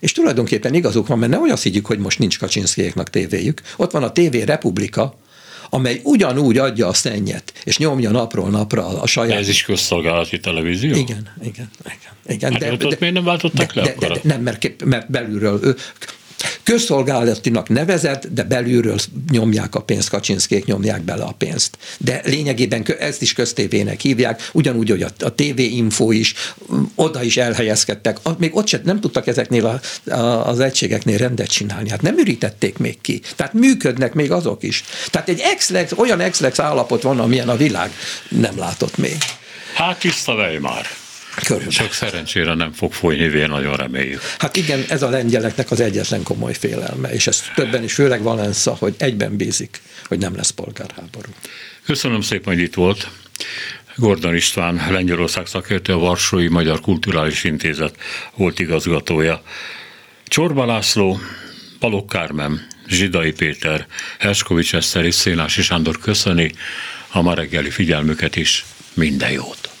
[0.00, 3.62] és tulajdonképpen igazuk van, mert nehogy azt higgyük, hogy most nincs Kaczynszkijéknak tévéjük.
[3.76, 5.18] Ott van a TV Republika,
[5.70, 9.38] amely ugyanúgy adja a szennyet, és nyomja napról napra a saját...
[9.38, 10.90] Ez is közszolgálati televízió?
[10.90, 12.12] Igen, igen, igen.
[12.26, 12.52] igen.
[12.52, 15.10] Hát de, ott de, miért nem váltották de, le de, de, de, Nem, mert, mert
[15.10, 15.76] belülről
[16.62, 18.98] közszolgálatinak nevezett, de belülről
[19.30, 21.78] nyomják a pénzt, Kaczynszkék nyomják bele a pénzt.
[21.98, 26.34] De lényegében ezt is köztévének hívják, ugyanúgy, hogy a, a TV Info is,
[26.94, 28.18] oda is elhelyezkedtek.
[28.38, 31.90] Még ott sem nem tudtak ezeknél a, a, az egységeknél rendet csinálni.
[31.90, 33.20] Hát nem ürítették még ki.
[33.36, 34.84] Tehát működnek még azok is.
[35.10, 37.90] Tehát egy ex olyan ex állapot van, amilyen a világ
[38.28, 39.16] nem látott még.
[39.74, 40.86] Hát tiszta már.
[41.42, 41.72] Körülbelül.
[41.72, 44.20] Csak szerencsére nem fog folyni, vér, nagyon reméljük.
[44.38, 48.74] Hát igen, ez a lengyeleknek az egyetlen komoly félelme, és ez többen is, főleg Valensza,
[48.74, 51.30] hogy egyben bízik, hogy nem lesz polgárháború.
[51.84, 53.08] Köszönöm szépen, hogy itt volt.
[53.96, 57.96] Gordon István, Lengyelország szakértő, a Varsói Magyar Kulturális Intézet
[58.34, 59.42] volt igazgatója.
[60.24, 61.20] Csorba László,
[61.78, 63.86] Palok Kármen, Zsidai Péter,
[64.18, 66.52] Herskovics Eszter és Szénási Sándor köszöni
[67.08, 68.64] a ma reggeli figyelmüket is.
[68.94, 69.67] Minden jót!